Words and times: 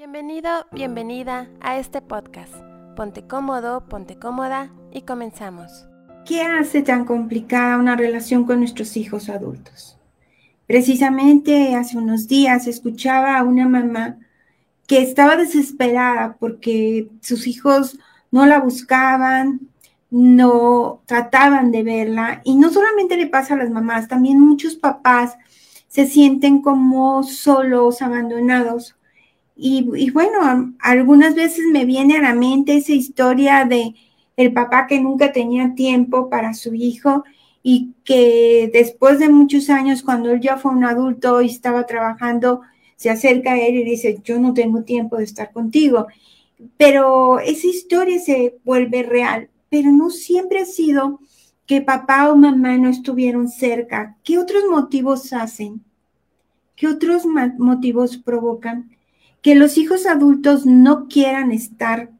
Bienvenido, 0.00 0.48
bienvenida 0.72 1.50
a 1.60 1.76
este 1.76 2.00
podcast. 2.00 2.54
Ponte 2.96 3.26
cómodo, 3.26 3.86
ponte 3.86 4.18
cómoda 4.18 4.72
y 4.90 5.02
comenzamos. 5.02 5.88
¿Qué 6.24 6.40
hace 6.40 6.80
tan 6.80 7.04
complicada 7.04 7.76
una 7.76 7.96
relación 7.96 8.46
con 8.46 8.60
nuestros 8.60 8.96
hijos 8.96 9.28
adultos? 9.28 9.98
Precisamente 10.66 11.74
hace 11.74 11.98
unos 11.98 12.28
días 12.28 12.66
escuchaba 12.66 13.36
a 13.36 13.44
una 13.44 13.68
mamá 13.68 14.16
que 14.86 15.02
estaba 15.02 15.36
desesperada 15.36 16.38
porque 16.40 17.10
sus 17.20 17.46
hijos 17.46 17.98
no 18.30 18.46
la 18.46 18.58
buscaban, 18.58 19.60
no 20.08 21.02
trataban 21.04 21.72
de 21.72 21.82
verla. 21.82 22.40
Y 22.44 22.56
no 22.56 22.70
solamente 22.70 23.18
le 23.18 23.26
pasa 23.26 23.52
a 23.52 23.58
las 23.58 23.68
mamás, 23.68 24.08
también 24.08 24.40
muchos 24.40 24.76
papás 24.76 25.36
se 25.88 26.06
sienten 26.06 26.62
como 26.62 27.22
solos, 27.22 28.00
abandonados 28.00 28.96
y, 29.62 30.10
bueno, 30.10 30.74
algunas 30.78 31.34
veces 31.34 31.66
me 31.70 31.84
viene 31.84 32.16
a 32.16 32.22
la 32.22 32.34
mente 32.34 32.76
esa 32.76 32.92
historia 32.92 33.66
de 33.66 33.94
el 34.36 34.52
papá 34.54 34.86
que 34.86 35.00
nunca 35.00 35.32
tenía 35.32 35.74
tiempo 35.74 36.30
para 36.30 36.54
su 36.54 36.74
hijo 36.74 37.24
y 37.62 37.92
que 38.04 38.70
después 38.72 39.18
de 39.18 39.28
muchos 39.28 39.68
años, 39.68 40.02
cuando 40.02 40.30
él 40.30 40.40
ya 40.40 40.56
fue 40.56 40.72
un 40.72 40.84
adulto 40.84 41.42
y 41.42 41.46
estaba 41.46 41.84
trabajando, 41.84 42.62
se 42.96 43.10
acerca 43.10 43.52
a 43.52 43.58
él 43.58 43.76
y 43.76 43.84
dice, 43.84 44.20
yo 44.24 44.38
no 44.38 44.54
tengo 44.54 44.82
tiempo 44.82 45.18
de 45.18 45.24
estar 45.24 45.52
contigo. 45.52 46.06
Pero 46.78 47.38
esa 47.38 47.66
historia 47.66 48.18
se 48.18 48.58
vuelve 48.64 49.02
real, 49.02 49.50
pero 49.68 49.90
no 49.90 50.08
siempre 50.08 50.60
ha 50.60 50.64
sido 50.64 51.20
que 51.66 51.82
papá 51.82 52.32
o 52.32 52.36
mamá 52.36 52.78
no 52.78 52.88
estuvieron 52.88 53.48
cerca. 53.48 54.16
¿Qué 54.24 54.38
otros 54.38 54.64
motivos 54.70 55.34
hacen? 55.34 55.82
¿Qué 56.76 56.86
otros 56.86 57.26
motivos 57.26 58.16
provocan? 58.16 58.90
Que 59.42 59.54
los 59.54 59.78
hijos 59.78 60.06
adultos 60.06 60.66
no 60.66 61.08
quieran 61.08 61.52
estar 61.52 62.10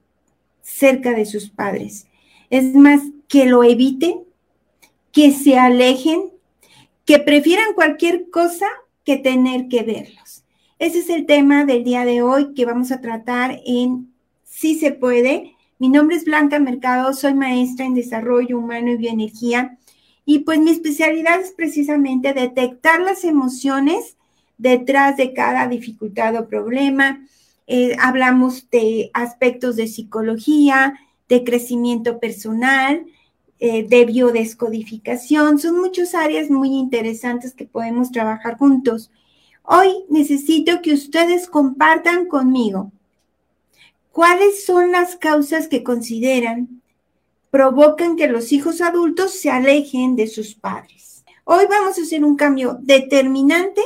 cerca 0.63 1.13
de 1.13 1.27
sus 1.27 1.51
padres. 1.51 2.07
Es 2.49 2.75
más, 2.75 3.03
que 3.29 3.47
lo 3.47 3.63
eviten, 3.63 4.25
que 5.13 5.31
se 5.33 5.59
alejen, 5.59 6.31
que 7.05 7.19
prefieran 7.19 7.75
cualquier 7.75 8.29
cosa 8.31 8.67
que 9.05 9.17
tener 9.17 9.69
que 9.69 9.83
verlos. 9.83 10.45
Ese 10.79 11.01
es 11.01 11.11
el 11.11 11.27
tema 11.27 11.65
del 11.65 11.85
día 11.85 12.05
de 12.05 12.23
hoy 12.23 12.55
que 12.55 12.65
vamos 12.65 12.91
a 12.91 13.01
tratar 13.01 13.61
en 13.67 14.13
Si 14.45 14.75
se 14.75 14.93
puede. 14.93 15.55
Mi 15.79 15.89
nombre 15.89 16.17
es 16.17 16.25
Blanca 16.25 16.59
Mercado, 16.59 17.13
soy 17.13 17.35
maestra 17.35 17.87
en 17.87 17.95
desarrollo 17.95 18.59
humano 18.59 18.91
y 18.91 18.97
bioenergía 18.97 19.79
y 20.25 20.41
pues 20.41 20.61
mi 20.61 20.71
especialidad 20.71 21.41
es 21.41 21.53
precisamente 21.53 22.33
detectar 22.33 23.01
las 23.01 23.25
emociones 23.25 24.17
detrás 24.61 25.17
de 25.17 25.33
cada 25.33 25.67
dificultad 25.67 26.37
o 26.37 26.47
problema. 26.47 27.27
Eh, 27.67 27.97
hablamos 27.99 28.69
de 28.71 29.11
aspectos 29.15 29.77
de 29.77 29.87
psicología, 29.87 31.01
de 31.29 31.45
crecimiento 31.45 32.21
personal, 32.21 33.07
eh, 33.59 33.87
de 33.89 34.05
biodescodificación. 34.05 35.59
Son 35.59 35.81
muchas 35.81 36.15
áreas 36.15 36.51
muy 36.51 36.75
interesantes 36.75 37.55
que 37.55 37.65
podemos 37.65 38.11
trabajar 38.11 38.59
juntos. 38.59 39.11
Hoy 39.63 40.05
necesito 40.11 40.83
que 40.83 40.93
ustedes 40.93 41.47
compartan 41.47 42.27
conmigo 42.27 42.93
cuáles 44.13 44.67
son 44.67 44.93
las 44.93 45.17
causas 45.17 45.69
que 45.69 45.83
consideran 45.83 46.83
provocan 47.51 48.17
que 48.17 48.29
los 48.29 48.53
hijos 48.53 48.81
adultos 48.81 49.33
se 49.33 49.51
alejen 49.51 50.17
de 50.17 50.27
sus 50.27 50.55
padres. 50.55 51.25
Hoy 51.45 51.65
vamos 51.69 51.99
a 51.99 52.03
hacer 52.03 52.25
un 52.25 52.37
cambio 52.37 52.79
determinante 52.81 53.83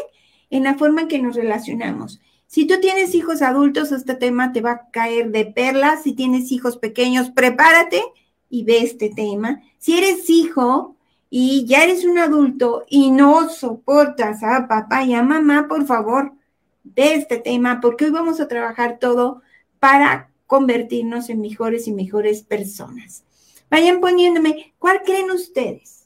en 0.51 0.65
la 0.65 0.77
forma 0.77 1.03
en 1.03 1.09
que 1.09 1.19
nos 1.19 1.37
relacionamos. 1.37 2.21
Si 2.47 2.67
tú 2.67 2.79
tienes 2.81 3.15
hijos 3.15 3.43
adultos, 3.43 3.91
este 3.91 4.15
tema 4.15 4.53
te 4.53 4.61
va 4.61 4.71
a 4.73 4.91
caer 4.91 5.31
de 5.31 5.47
perlas. 5.47 6.03
Si 6.03 6.13
tienes 6.13 6.53
hijos 6.53 6.77
pequeños, 6.77 7.31
prepárate 7.31 8.03
y 8.49 8.65
ve 8.65 8.79
este 8.79 9.09
tema. 9.09 9.63
Si 9.79 9.99
eres 9.99 10.31
hijo 10.31 10.97
y 11.31 11.65
ya 11.67 11.83
eres 11.83 12.05
un 12.05 12.19
adulto 12.19 12.85
y 12.89 13.11
no 13.11 13.49
soportas 13.49 14.43
a 14.45 14.69
papá 14.69 15.03
y 15.03 15.15
a 15.15 15.23
mamá, 15.23 15.67
por 15.69 15.85
favor, 15.87 16.33
ve 16.85 17.15
este 17.15 17.39
tema 17.39 17.81
porque 17.81 18.05
hoy 18.05 18.11
vamos 18.13 18.41
a 18.41 18.47
trabajar 18.47 18.99
todo 19.01 19.43
para 19.81 20.31
convertirnos 20.47 21.31
en 21.31 21.41
mejores 21.41 21.89
y 21.89 21.93
mejores 21.93 22.43
personas. 22.43 23.25
Vayan 23.71 24.01
poniéndome, 24.01 24.75
¿cuál 24.79 25.03
creen 25.03 25.31
ustedes? 25.33 26.04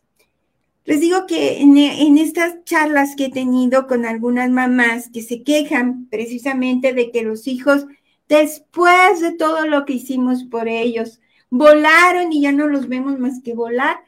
Les 0.88 1.03
digo 1.03 1.26
que 1.26 1.60
en, 1.60 2.16
estas 2.16 2.65
charlas 2.65 3.15
que 3.15 3.26
he 3.26 3.31
tenido 3.31 3.87
con 3.87 4.06
algunas 4.06 4.49
mamás 4.49 5.10
que 5.10 5.21
se 5.21 5.43
quejan 5.43 6.06
precisamente 6.06 6.94
de 6.94 7.10
que 7.10 7.22
los 7.22 7.47
hijos, 7.47 7.84
después 8.26 9.21
de 9.21 9.32
todo 9.32 9.66
lo 9.66 9.84
que 9.84 9.93
hicimos 9.93 10.44
por 10.44 10.66
ellos, 10.66 11.21
volaron 11.50 12.32
y 12.32 12.41
ya 12.41 12.53
no 12.53 12.69
los 12.69 12.88
vemos 12.88 13.19
más 13.19 13.43
que 13.43 13.53
volar, 13.53 13.98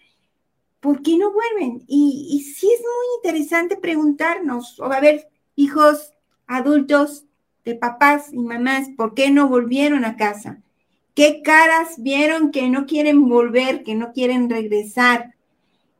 ¿por 0.80 1.02
qué 1.02 1.18
no 1.18 1.30
vuelven? 1.34 1.84
Y, 1.86 2.28
y 2.30 2.44
sí 2.44 2.66
es 2.72 2.80
muy 2.80 3.30
interesante 3.30 3.76
preguntarnos, 3.76 4.80
o 4.80 4.86
a 4.86 5.00
ver, 5.00 5.28
hijos 5.56 6.14
adultos 6.46 7.26
de 7.62 7.74
papás 7.74 8.32
y 8.32 8.38
mamás, 8.38 8.88
¿por 8.96 9.12
qué 9.12 9.30
no 9.30 9.50
volvieron 9.50 10.06
a 10.06 10.16
casa? 10.16 10.62
¿Qué 11.12 11.42
caras 11.42 12.02
vieron 12.02 12.50
que 12.50 12.70
no 12.70 12.86
quieren 12.86 13.28
volver, 13.28 13.82
que 13.82 13.94
no 13.94 14.14
quieren 14.14 14.48
regresar? 14.48 15.34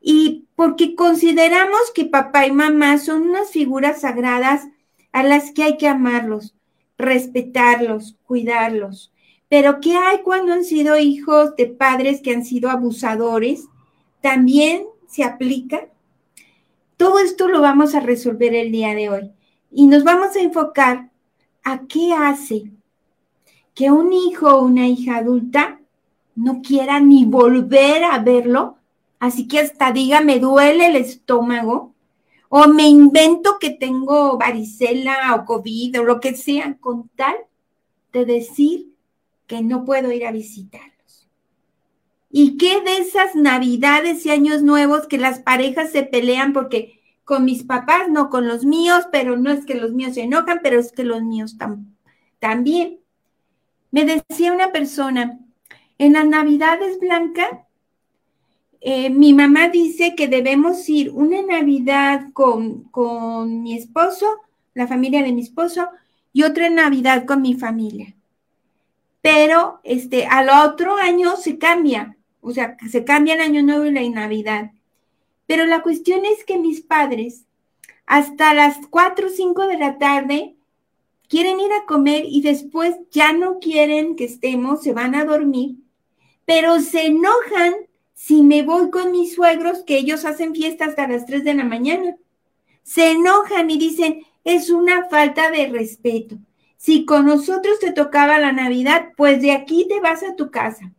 Y 0.01 0.47
porque 0.57 0.95
consideramos 0.95 1.91
que 1.95 2.07
papá 2.07 2.47
y 2.47 2.53
mamá 2.53 2.99
son 2.99 3.23
unas 3.23 3.51
figuras 3.51 4.03
sagradas 4.03 4.69
a 5.13 5.23
las 5.23 5.53
que 5.53 5.63
hay 5.63 5.77
que 5.77 5.89
amarlos, 5.89 6.55
respetarlos, 6.97 8.17
cuidarlos. 8.25 9.13
Pero 9.49 9.81
¿qué 9.81 9.97
hay 9.97 10.23
cuando 10.23 10.53
han 10.53 10.65
sido 10.65 10.97
hijos 10.97 11.57
de 11.57 11.67
padres 11.67 12.21
que 12.23 12.33
han 12.33 12.45
sido 12.45 12.71
abusadores? 12.71 13.67
¿También 14.21 14.85
se 15.09 15.25
aplica? 15.25 15.89
Todo 16.97 17.19
esto 17.19 17.49
lo 17.49 17.61
vamos 17.61 17.95
a 17.95 18.01
resolver 18.01 18.55
el 18.55 18.71
día 18.71 18.95
de 18.95 19.09
hoy 19.09 19.31
y 19.73 19.87
nos 19.87 20.05
vamos 20.05 20.37
a 20.37 20.41
enfocar 20.41 21.11
a 21.65 21.87
qué 21.87 22.13
hace 22.13 22.71
que 23.75 23.91
un 23.91 24.13
hijo 24.13 24.49
o 24.49 24.63
una 24.63 24.87
hija 24.87 25.17
adulta 25.17 25.81
no 26.37 26.61
quiera 26.63 27.01
ni 27.01 27.25
volver 27.25 28.05
a 28.05 28.19
verlo 28.19 28.77
así 29.21 29.47
que 29.47 29.61
hasta 29.61 29.93
diga, 29.93 30.21
me 30.21 30.41
duele 30.41 30.87
el 30.87 30.97
estómago, 30.97 31.95
o 32.49 32.67
me 32.67 32.89
invento 32.89 33.59
que 33.61 33.71
tengo 33.71 34.37
varicela 34.37 35.37
o 35.37 35.45
COVID 35.45 36.01
o 36.01 36.03
lo 36.03 36.19
que 36.19 36.35
sea, 36.35 36.77
con 36.81 37.09
tal 37.11 37.37
de 38.13 38.25
decir 38.25 38.93
que 39.47 39.63
no 39.63 39.85
puedo 39.85 40.11
ir 40.11 40.27
a 40.27 40.33
visitarlos. 40.33 41.29
¿Y 42.29 42.57
qué 42.57 42.81
de 42.81 42.99
esas 42.99 43.37
navidades 43.37 44.27
y 44.27 44.31
años 44.31 44.63
nuevos 44.63 45.07
que 45.07 45.19
las 45.19 45.39
parejas 45.39 45.93
se 45.93 46.03
pelean 46.03 46.53
porque 46.53 47.01
con 47.25 47.45
mis 47.45 47.63
papás, 47.63 48.09
no 48.09 48.31
con 48.31 48.49
los 48.49 48.65
míos, 48.65 49.07
pero 49.13 49.37
no 49.37 49.53
es 49.53 49.65
que 49.65 49.77
los 49.77 49.93
míos 49.93 50.15
se 50.15 50.23
enojan, 50.23 50.59
pero 50.65 50.81
es 50.81 50.91
que 50.91 51.05
los 51.05 51.23
míos 51.23 51.57
también. 52.41 52.99
Me 53.93 54.05
decía 54.05 54.53
una 54.53 54.73
persona, 54.73 55.39
en 55.99 56.15
las 56.15 56.27
navidades, 56.27 56.99
Blanca, 56.99 57.69
eh, 58.81 59.11
mi 59.11 59.35
mamá 59.35 59.69
dice 59.69 60.15
que 60.17 60.27
debemos 60.27 60.89
ir 60.89 61.11
una 61.11 61.43
Navidad 61.43 62.33
con, 62.33 62.85
con 62.85 63.63
mi 63.63 63.77
esposo, 63.77 64.27
la 64.75 64.87
familia 64.87 65.23
de 65.23 65.33
mi 65.33 65.43
esposo, 65.43 65.89
y 66.33 66.45
otra 66.45 66.71
Navidad 66.71 67.27
con 67.27 67.43
mi 67.43 67.55
familia. 67.55 68.15
Pero 69.21 69.81
este, 69.85 70.27
al 70.27 70.49
otro 70.49 70.97
año 70.97 71.37
se 71.37 71.59
cambia, 71.59 72.17
o 72.41 72.53
sea, 72.53 72.77
se 72.91 73.05
cambia 73.05 73.35
el 73.35 73.43
año 73.43 73.63
nuevo 73.63 73.85
y 73.85 73.93
la 73.93 74.09
Navidad. 74.09 74.71
Pero 75.47 75.67
la 75.67 75.83
cuestión 75.83 76.25
es 76.25 76.45
que 76.45 76.59
mis 76.59 76.81
padres, 76.81 77.45
hasta 78.07 78.55
las 78.55 78.79
4 78.89 79.27
o 79.27 79.31
5 79.31 79.67
de 79.67 79.77
la 79.77 79.99
tarde, 79.99 80.55
quieren 81.29 81.61
ir 81.61 81.73
a 81.73 81.85
comer 81.85 82.25
y 82.27 82.41
después 82.41 82.97
ya 83.11 83.33
no 83.33 83.59
quieren 83.59 84.17
que 84.17 84.25
estemos, 84.25 84.83
se 84.83 84.93
van 84.93 85.15
a 85.15 85.25
dormir, 85.25 85.77
pero 86.47 86.81
se 86.81 87.07
enojan 87.07 87.75
si 88.23 88.43
me 88.43 88.63
voy 88.63 88.91
con 88.91 89.13
mis 89.13 89.35
suegros, 89.35 89.83
que 89.83 89.97
ellos 89.97 90.27
hacen 90.27 90.55
fiesta 90.55 90.85
hasta 90.85 91.09
las 91.09 91.25
3 91.25 91.43
de 91.43 91.55
la 91.55 91.65
mañana. 91.65 92.17
Se 92.83 93.13
enojan 93.13 93.71
y 93.71 93.79
dicen, 93.79 94.27
es 94.45 94.69
una 94.69 95.09
falta 95.09 95.51
de 95.51 95.69
respeto. 95.69 96.37
Si 96.77 97.07
con 97.07 97.25
nosotros 97.25 97.79
te 97.79 97.93
tocaba 97.93 98.39
la 98.39 98.53
Navidad, 98.53 99.07
pues 99.17 99.41
de 99.41 99.53
aquí 99.53 99.87
te 99.89 100.01
vas 100.01 100.23
a 100.23 100.37
tu 100.37 100.51
casa, 100.51 100.93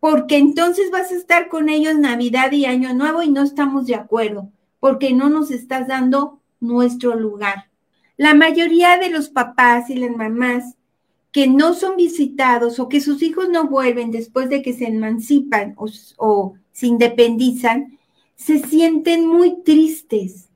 porque 0.00 0.38
entonces 0.38 0.90
vas 0.90 1.12
a 1.12 1.16
estar 1.16 1.48
con 1.48 1.68
ellos 1.68 1.98
Navidad 1.98 2.50
y 2.52 2.64
Año 2.64 2.94
Nuevo 2.94 3.22
y 3.22 3.28
no 3.28 3.42
estamos 3.42 3.86
de 3.86 3.96
acuerdo, 3.96 4.50
porque 4.80 5.12
no 5.12 5.28
nos 5.28 5.50
estás 5.50 5.86
dando 5.86 6.40
nuestro 6.58 7.16
lugar. 7.16 7.68
La 8.16 8.32
mayoría 8.32 8.96
de 8.96 9.10
los 9.10 9.28
papás 9.28 9.90
y 9.90 9.96
las 9.96 10.16
mamás 10.16 10.74
que 11.32 11.46
no 11.46 11.74
son 11.74 11.96
visitados 11.96 12.78
o 12.78 12.88
que 12.88 13.00
sus 13.00 13.22
hijos 13.22 13.48
no 13.48 13.68
vuelven 13.68 14.10
después 14.10 14.48
de 14.48 14.62
que 14.62 14.72
se 14.72 14.86
emancipan 14.86 15.74
o, 15.76 16.54
se 16.72 16.86
independizan, 16.86 17.98
se 18.34 18.58
sienten 18.58 19.26
muy 19.26 19.62
tristes. 19.62 20.48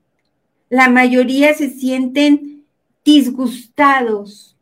La 0.69 0.89
mayoría 0.89 1.53
se 1.53 1.69
sienten 1.69 2.65
disgustados, 3.03 4.57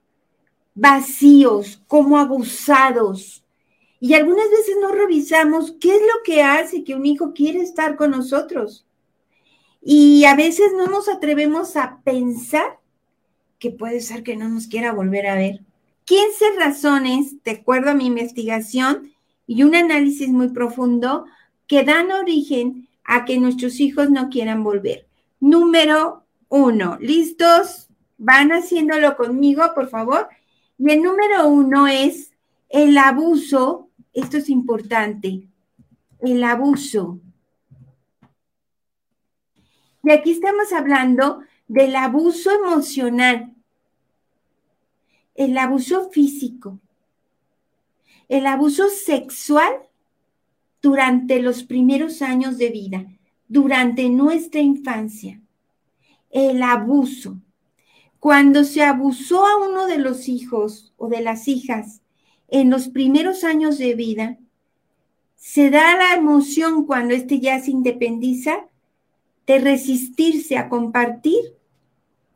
vacíos, 0.74 1.82
como 1.88 2.18
abusados. 2.18 3.44
Y 4.00 4.14
algunas 4.14 4.50
veces 4.50 4.76
no 4.82 4.92
revisamos 4.92 5.74
qué 5.80 5.96
es 5.96 6.02
lo 6.02 6.24
que 6.24 6.42
hace 6.42 6.84
que 6.84 6.96
un 6.96 7.06
hijo 7.06 7.34
quiere 7.34 7.62
estar 7.62 7.96
con 7.96 8.12
nosotros. 8.12 8.86
Y 9.82 10.26
a 10.26 10.36
veces 10.36 10.72
no 10.76 10.88
nos 10.88 11.08
atrevemos 11.08 11.78
a 11.78 12.02
pensar 12.04 12.80
que 13.60 13.72
puede 13.72 14.00
ser 14.00 14.24
que 14.24 14.36
no 14.36 14.50
nos 14.50 14.68
quiera 14.68 14.94
volver 14.94 15.28
a 15.28 15.36
ver. 15.36 15.62
15 16.10 16.56
razones, 16.58 17.44
de 17.44 17.52
acuerdo 17.52 17.92
a 17.92 17.94
mi 17.94 18.08
investigación 18.08 19.14
y 19.46 19.62
un 19.62 19.76
análisis 19.76 20.30
muy 20.30 20.50
profundo, 20.50 21.26
que 21.68 21.84
dan 21.84 22.12
origen 22.12 22.90
a 23.04 23.26
que 23.26 23.38
nuestros 23.38 23.80
hijos 23.80 24.10
no 24.10 24.30
quieran 24.30 24.64
volver. 24.64 25.08
Número 25.40 26.26
uno, 26.48 26.98
¿listos? 27.00 27.90
Van 28.18 28.52
haciéndolo 28.52 29.16
conmigo, 29.16 29.62
por 29.76 29.88
favor. 29.88 30.28
Y 30.80 30.90
el 30.90 31.04
número 31.04 31.48
uno 31.48 31.86
es 31.86 32.32
el 32.70 32.98
abuso, 32.98 33.92
esto 34.12 34.38
es 34.38 34.50
importante, 34.50 35.48
el 36.22 36.44
abuso. 36.44 37.20
Y 40.04 40.10
aquí 40.10 40.32
estamos 40.32 40.74
hablando 40.74 41.42
del 41.68 41.96
abuso 41.96 42.50
emocional, 42.50 43.54
el 45.40 45.58
abuso 45.58 46.10
físico, 46.10 46.80
el 48.28 48.46
abuso 48.46 48.90
sexual 48.90 49.72
durante 50.82 51.42
los 51.42 51.64
primeros 51.64 52.22
años 52.22 52.58
de 52.58 52.70
vida, 52.70 53.06
durante 53.48 54.10
nuestra 54.10 54.60
infancia, 54.60 55.40
el 56.30 56.62
abuso. 56.62 57.38
Cuando 58.20 58.66
se 58.66 58.84
abusó 58.84 59.48
a 59.48 59.66
uno 59.66 59.88
de 59.88 60.00
los 60.00 60.28
hijos 60.28 60.92
o 60.98 61.08
de 61.08 61.22
las 61.22 61.48
hijas 61.48 62.02
en 62.50 62.70
los 62.70 62.90
primeros 62.90 63.46
años 63.46 63.78
de 63.78 63.96
vida, 63.96 64.38
se 65.38 65.70
da 65.70 65.96
la 65.96 66.16
emoción 66.16 66.86
cuando 66.86 67.14
éste 67.14 67.40
ya 67.40 67.62
se 67.62 67.72
independiza 67.72 68.68
de 69.48 69.60
resistirse 69.60 70.58
a 70.58 70.68
compartir 70.68 71.59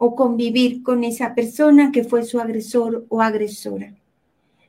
o 0.05 0.15
convivir 0.15 0.83
con 0.83 1.05
esa 1.05 1.33
persona 1.33 1.89
que 1.93 2.03
fue 2.03 2.25
su 2.25 2.37
agresor 2.41 3.05
o 3.07 3.21
agresora. 3.21 3.93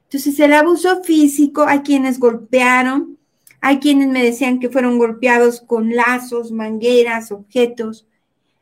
Entonces, 0.05 0.39
el 0.39 0.53
abuso 0.53 1.03
físico, 1.03 1.65
hay 1.67 1.81
quienes 1.81 2.21
golpearon, 2.21 3.19
hay 3.61 3.81
quienes 3.81 4.07
me 4.07 4.23
decían 4.23 4.61
que 4.61 4.69
fueron 4.69 4.97
golpeados 4.97 5.61
con 5.61 5.93
lazos, 5.93 6.53
mangueras, 6.53 7.33
objetos, 7.33 8.07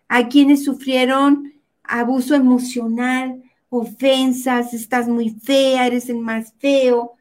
hay 0.09 0.29
quienes 0.29 0.65
sufrieron 0.65 1.53
abuso 1.85 2.35
emocional, 2.35 3.43
ofensas, 3.69 4.73
estás 4.73 5.09
muy 5.09 5.29
fea, 5.29 5.87
eres 5.87 6.09
el 6.09 6.21
más 6.21 6.55
feo, 6.59 7.17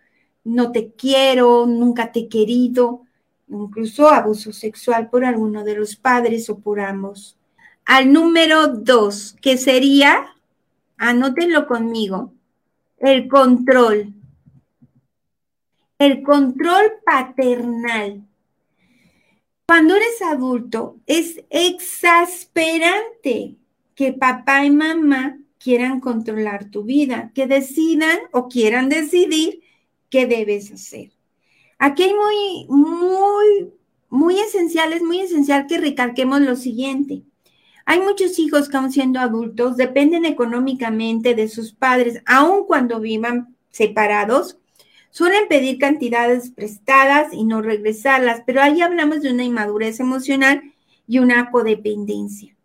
no 0.45 0.71
te 0.71 0.93
quiero, 0.93 1.65
nunca 1.65 2.13
te 2.13 2.21
he 2.21 2.27
querido, 2.29 3.01
incluso 3.49 4.07
abuso 4.07 4.53
sexual 4.53 5.09
por 5.09 5.25
alguno 5.25 5.65
de 5.65 5.75
los 5.75 5.97
padres 5.97 6.49
o 6.49 6.59
por 6.59 6.79
ambos 6.79 7.37
al 7.85 8.13
número 8.13 8.67
dos, 8.67 9.35
que 9.41 9.57
sería, 9.57 10.35
anótenlo 10.97 11.65
conmigo, 11.67 12.33
el 12.97 13.27
control. 13.27 14.13
El 15.97 16.23
control 16.23 16.93
paternal. 17.05 18.23
Cuando 19.67 19.95
eres 19.95 20.21
adulto, 20.21 20.97
es 21.05 21.41
exasperante 21.49 23.55
que 23.95 24.13
papá 24.13 24.65
y 24.65 24.71
mamá 24.71 25.37
quieran 25.59 25.99
controlar 25.99 26.71
tu 26.71 26.83
vida, 26.83 27.31
que 27.33 27.47
decidan 27.47 28.19
o 28.31 28.47
quieran 28.47 28.89
decidir 28.89 29.61
qué 30.09 30.25
debes 30.25 30.71
hacer. 30.71 31.11
Aquí 31.77 32.03
hay 32.03 32.13
muy, 32.13 32.65
muy, 32.67 33.73
muy 34.09 34.39
esencial, 34.39 34.93
es 34.93 35.01
muy 35.01 35.21
esencial 35.21 35.67
que 35.67 35.77
recalquemos 35.77 36.41
lo 36.41 36.55
siguiente. 36.55 37.23
Hay 37.91 37.99
muchos 37.99 38.39
hijos 38.39 38.69
que 38.69 38.77
aún 38.77 38.89
siendo 38.89 39.19
adultos 39.19 39.75
dependen 39.75 40.23
económicamente 40.23 41.35
de 41.35 41.49
sus 41.49 41.73
padres, 41.73 42.23
aun 42.25 42.65
cuando 42.65 43.01
vivan 43.01 43.53
separados. 43.69 44.57
Suelen 45.09 45.49
pedir 45.49 45.77
cantidades 45.77 46.51
prestadas 46.51 47.33
y 47.33 47.43
no 47.43 47.61
regresarlas, 47.61 48.43
pero 48.45 48.61
ahí 48.61 48.79
hablamos 48.79 49.21
de 49.21 49.33
una 49.33 49.43
inmadurez 49.43 49.99
emocional 49.99 50.61
y 51.05 51.19
una 51.19 51.51
codependencia. 51.51 52.55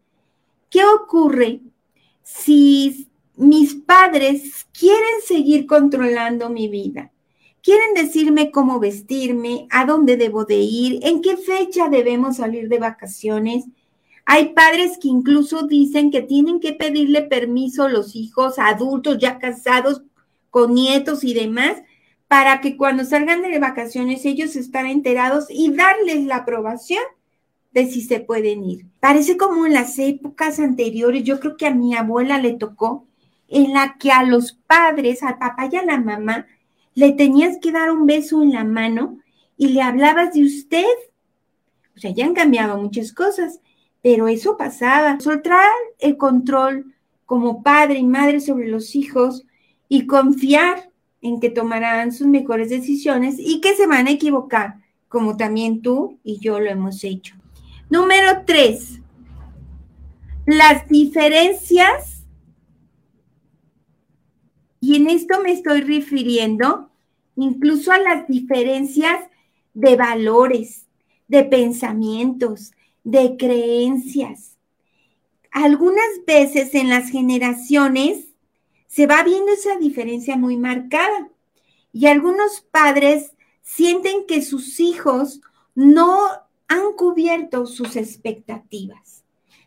¿Qué 0.70 0.84
ocurre 0.84 1.60
si 2.22 3.08
mis 3.34 3.74
padres 3.74 4.68
quieren 4.78 5.22
seguir 5.26 5.66
controlando 5.66 6.50
mi 6.50 6.68
vida? 6.68 7.10
Quieren 7.64 7.94
decirme 7.94 8.52
cómo 8.52 8.78
vestirme, 8.78 9.66
a 9.70 9.86
dónde 9.86 10.16
debo 10.16 10.44
de 10.44 10.58
ir, 10.58 11.00
en 11.02 11.20
qué 11.20 11.36
fecha 11.36 11.88
debemos 11.88 12.36
salir 12.36 12.68
de 12.68 12.78
vacaciones, 12.78 13.64
hay 14.26 14.52
padres 14.54 14.98
que 15.00 15.08
incluso 15.08 15.66
dicen 15.66 16.10
que 16.10 16.20
tienen 16.20 16.58
que 16.60 16.72
pedirle 16.72 17.22
permiso 17.22 17.84
a 17.84 17.88
los 17.88 18.16
hijos 18.16 18.58
adultos 18.58 19.18
ya 19.18 19.38
casados 19.38 20.02
con 20.50 20.74
nietos 20.74 21.22
y 21.22 21.32
demás 21.32 21.82
para 22.28 22.60
que 22.60 22.76
cuando 22.76 23.04
salgan 23.04 23.42
de 23.42 23.58
vacaciones 23.60 24.24
ellos 24.24 24.56
estén 24.56 24.86
enterados 24.86 25.46
y 25.48 25.72
darles 25.72 26.24
la 26.24 26.38
aprobación 26.38 27.02
de 27.72 27.86
si 27.86 28.02
se 28.02 28.20
pueden 28.20 28.64
ir. 28.64 28.86
Parece 29.00 29.36
como 29.36 29.64
en 29.64 29.74
las 29.74 29.98
épocas 29.98 30.58
anteriores, 30.58 31.22
yo 31.22 31.38
creo 31.38 31.56
que 31.56 31.66
a 31.66 31.74
mi 31.74 31.94
abuela 31.94 32.38
le 32.38 32.54
tocó, 32.54 33.06
en 33.48 33.74
la 33.74 33.96
que 33.98 34.10
a 34.10 34.24
los 34.24 34.54
padres, 34.54 35.22
al 35.22 35.38
papá 35.38 35.68
y 35.70 35.76
a 35.76 35.84
la 35.84 36.00
mamá, 36.00 36.46
le 36.94 37.12
tenías 37.12 37.58
que 37.60 37.70
dar 37.70 37.92
un 37.92 38.06
beso 38.06 38.42
en 38.42 38.52
la 38.52 38.64
mano 38.64 39.18
y 39.56 39.68
le 39.68 39.82
hablabas 39.82 40.32
de 40.32 40.42
usted. 40.42 40.86
O 41.94 42.00
sea, 42.00 42.10
ya 42.10 42.24
han 42.24 42.34
cambiado 42.34 42.76
muchas 42.78 43.12
cosas, 43.12 43.60
pero 44.06 44.28
eso 44.28 44.56
pasaba. 44.56 45.18
Soltar 45.18 45.68
el 45.98 46.16
control 46.16 46.94
como 47.24 47.64
padre 47.64 47.98
y 47.98 48.04
madre 48.04 48.38
sobre 48.38 48.68
los 48.68 48.94
hijos 48.94 49.44
y 49.88 50.06
confiar 50.06 50.92
en 51.20 51.40
que 51.40 51.50
tomarán 51.50 52.12
sus 52.12 52.28
mejores 52.28 52.70
decisiones 52.70 53.34
y 53.36 53.60
que 53.60 53.74
se 53.74 53.88
van 53.88 54.06
a 54.06 54.12
equivocar, 54.12 54.76
como 55.08 55.36
también 55.36 55.82
tú 55.82 56.20
y 56.22 56.38
yo 56.38 56.60
lo 56.60 56.70
hemos 56.70 57.02
hecho. 57.02 57.34
Número 57.90 58.44
tres, 58.46 59.00
las 60.46 60.86
diferencias, 60.86 62.24
y 64.78 64.94
en 64.94 65.08
esto 65.08 65.42
me 65.42 65.50
estoy 65.50 65.80
refiriendo 65.80 66.92
incluso 67.34 67.90
a 67.90 67.98
las 67.98 68.28
diferencias 68.28 69.18
de 69.74 69.96
valores, 69.96 70.86
de 71.26 71.42
pensamientos, 71.42 72.70
de 73.06 73.36
creencias. 73.36 74.56
Algunas 75.52 76.24
veces 76.26 76.74
en 76.74 76.90
las 76.90 77.08
generaciones 77.08 78.24
se 78.88 79.06
va 79.06 79.22
viendo 79.22 79.52
esa 79.52 79.76
diferencia 79.76 80.36
muy 80.36 80.56
marcada 80.56 81.28
y 81.92 82.06
algunos 82.06 82.66
padres 82.68 83.30
sienten 83.62 84.26
que 84.26 84.42
sus 84.42 84.80
hijos 84.80 85.40
no 85.76 86.18
han 86.66 86.94
cubierto 86.96 87.66
sus 87.66 87.94
expectativas. 87.94 89.22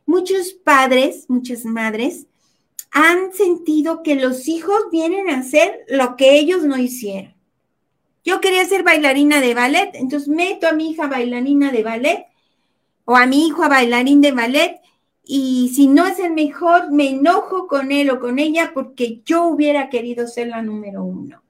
Muchos 0.05 0.51
padres, 0.51 1.25
muchas 1.29 1.63
madres 1.63 2.25
han 2.91 3.31
sentido 3.31 4.03
que 4.03 4.15
los 4.15 4.49
hijos 4.49 4.81
vienen 4.91 5.29
a 5.29 5.39
hacer 5.39 5.85
lo 5.87 6.17
que 6.17 6.37
ellos 6.37 6.63
no 6.63 6.77
hicieron. 6.77 7.33
Yo 8.25 8.41
quería 8.41 8.65
ser 8.65 8.83
bailarina 8.83 9.39
de 9.39 9.53
ballet, 9.53 9.91
entonces 9.93 10.27
meto 10.27 10.67
a 10.67 10.73
mi 10.73 10.91
hija 10.91 11.07
bailarina 11.07 11.71
de 11.71 11.83
ballet 11.83 12.25
o 13.09 13.15
a 13.15 13.25
mi 13.25 13.47
hijo 13.47 13.63
a 13.63 13.69
bailarín 13.69 14.21
de 14.21 14.31
ballet 14.31 14.81
y 15.23 15.71
si 15.73 15.87
no 15.87 16.05
es 16.05 16.19
el 16.19 16.31
mejor, 16.31 16.91
me 16.91 17.09
enojo 17.09 17.65
con 17.65 17.91
él 17.91 18.11
o 18.11 18.19
con 18.19 18.37
ella 18.37 18.69
porque 18.71 19.23
yo 19.25 19.47
hubiera 19.47 19.89
querido 19.89 20.27
ser 20.27 20.49
la 20.49 20.61
número 20.61 21.03
uno. 21.03 21.41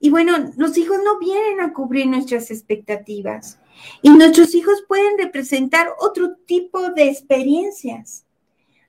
Y 0.00 0.08
bueno, 0.08 0.52
los 0.56 0.78
hijos 0.78 0.96
no 1.04 1.18
vienen 1.18 1.60
a 1.60 1.74
cubrir 1.74 2.06
nuestras 2.06 2.50
expectativas 2.50 3.58
y 4.00 4.08
nuestros 4.08 4.54
hijos 4.54 4.82
pueden 4.88 5.18
representar 5.18 5.88
otro 6.00 6.36
tipo 6.46 6.88
de 6.88 7.10
experiencias. 7.10 8.24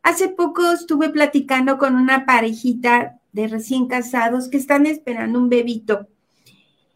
Hace 0.02 0.30
poco 0.30 0.72
estuve 0.72 1.10
platicando 1.10 1.78
con 1.78 1.96
una 1.96 2.26
parejita 2.26 3.20
de 3.34 3.50
recién 3.50 3.88
casados 3.88 4.48
que 4.48 4.56
están 4.56 4.86
esperando 4.86 5.38
un 5.40 5.50
bebito 5.50 6.08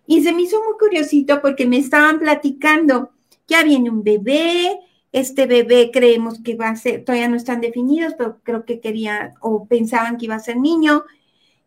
y 0.07 0.23
se 0.23 0.31
me 0.31 0.43
hizo 0.43 0.63
muy 0.63 0.77
curiosito 0.79 1.41
porque 1.41 1.67
me 1.67 1.79
estaban 1.79 2.17
platicando 2.17 3.11
ya 3.47 3.63
viene 3.63 3.89
un 3.89 4.03
bebé, 4.03 4.79
este 5.11 5.45
bebé 5.45 5.91
creemos 5.93 6.41
que 6.41 6.55
va 6.55 6.69
a 6.69 6.75
ser, 6.75 7.05
todavía 7.05 7.29
no 7.29 7.37
están 7.37 7.61
definidos, 7.61 8.15
pero 8.17 8.39
creo 8.43 8.65
que 8.65 8.79
querían 8.81 9.33
o 9.39 9.65
pensaban 9.65 10.17
que 10.17 10.25
iba 10.25 10.35
a 10.35 10.39
ser 10.39 10.57
niño. 10.57 11.03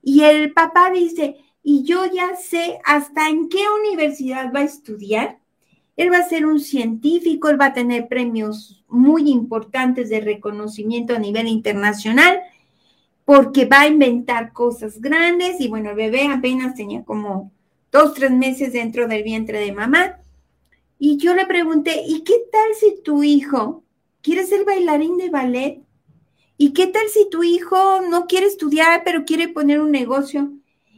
Y 0.02 0.22
el 0.24 0.52
papá 0.52 0.90
dice, 0.90 1.36
y 1.62 1.82
yo 1.82 2.04
ya 2.06 2.36
sé 2.36 2.78
hasta 2.84 3.28
en 3.28 3.48
qué 3.48 3.62
universidad 3.82 4.52
va 4.54 4.60
a 4.60 4.64
estudiar. 4.64 5.38
Él 5.96 6.12
va 6.12 6.18
a 6.18 6.28
ser 6.28 6.46
un 6.46 6.60
científico, 6.60 7.48
él 7.48 7.60
va 7.60 7.66
a 7.66 7.72
tener 7.72 8.08
premios 8.08 8.84
muy 8.88 9.30
importantes 9.30 10.08
de 10.10 10.20
reconocimiento 10.20 11.14
a 11.14 11.18
nivel 11.18 11.48
internacional, 11.48 12.40
porque 13.24 13.66
va 13.66 13.80
a 13.80 13.88
inventar 13.88 14.52
cosas 14.52 15.00
grandes 15.00 15.60
y 15.60 15.68
bueno, 15.68 15.90
el 15.90 15.96
bebé 15.96 16.28
apenas 16.28 16.74
tenía 16.74 17.04
como 17.04 17.52
dos, 17.90 18.14
tres 18.14 18.30
meses 18.30 18.72
dentro 18.72 19.08
del 19.08 19.22
vientre 19.22 19.58
de 19.58 19.72
mamá. 19.72 20.18
Y 20.98 21.16
yo 21.16 21.34
le 21.34 21.46
pregunté, 21.46 22.02
¿y 22.06 22.22
qué 22.22 22.34
tal 22.50 22.74
si 22.74 23.00
tu 23.02 23.22
hijo 23.22 23.84
quiere 24.20 24.44
ser 24.44 24.64
bailarín 24.64 25.16
de 25.16 25.30
ballet? 25.30 25.82
¿Y 26.56 26.72
qué 26.72 26.88
tal 26.88 27.08
si 27.08 27.30
tu 27.30 27.44
hijo 27.44 28.00
no 28.02 28.26
quiere 28.26 28.46
estudiar, 28.46 29.02
pero 29.04 29.24
quiere 29.24 29.48
poner 29.48 29.80
un 29.80 29.92
negocio? 29.92 30.52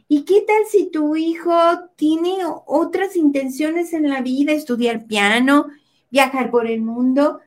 ¿Y 0.07 0.23
qué 0.23 0.41
tal 0.41 0.63
si 0.67 0.89
tu 0.89 1.15
hijo 1.15 1.53
tiene 1.95 2.39
otras 2.65 3.15
intenciones 3.15 3.93
en 3.93 4.09
la 4.09 4.21
vida, 4.21 4.51
estudiar 4.51 5.05
piano, 5.05 5.67
viajar 6.09 6.49
por 6.49 6.65
el 6.67 6.81
mundo? 6.81 7.39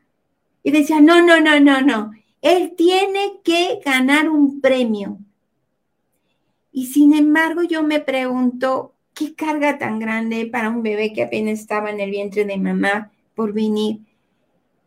Y 0.63 0.71
decía, 0.71 1.01
no, 1.01 1.21
no, 1.27 1.41
no, 1.41 1.59
no, 1.59 1.81
no. 1.81 2.13
Él 2.41 2.75
tiene 2.77 3.41
que 3.43 3.81
ganar 3.85 4.31
un 4.31 4.61
premio. 4.61 5.19
Y 6.71 6.87
sin 6.87 7.15
embargo, 7.15 7.63
yo 7.63 7.83
me 7.83 8.01
pregunto, 8.01 8.94
¿qué 9.15 9.35
carga 9.35 9.79
tan 9.79 9.99
grande 9.99 10.47
para 10.47 10.69
un 10.69 10.83
bebé 10.83 11.13
que 11.13 11.23
apenas 11.23 11.61
estaba 11.61 11.91
en 11.91 12.01
el 12.01 12.11
vientre 12.11 12.45
de 12.45 12.59
mamá 12.59 13.13
por 13.35 13.53
venir? 13.53 14.01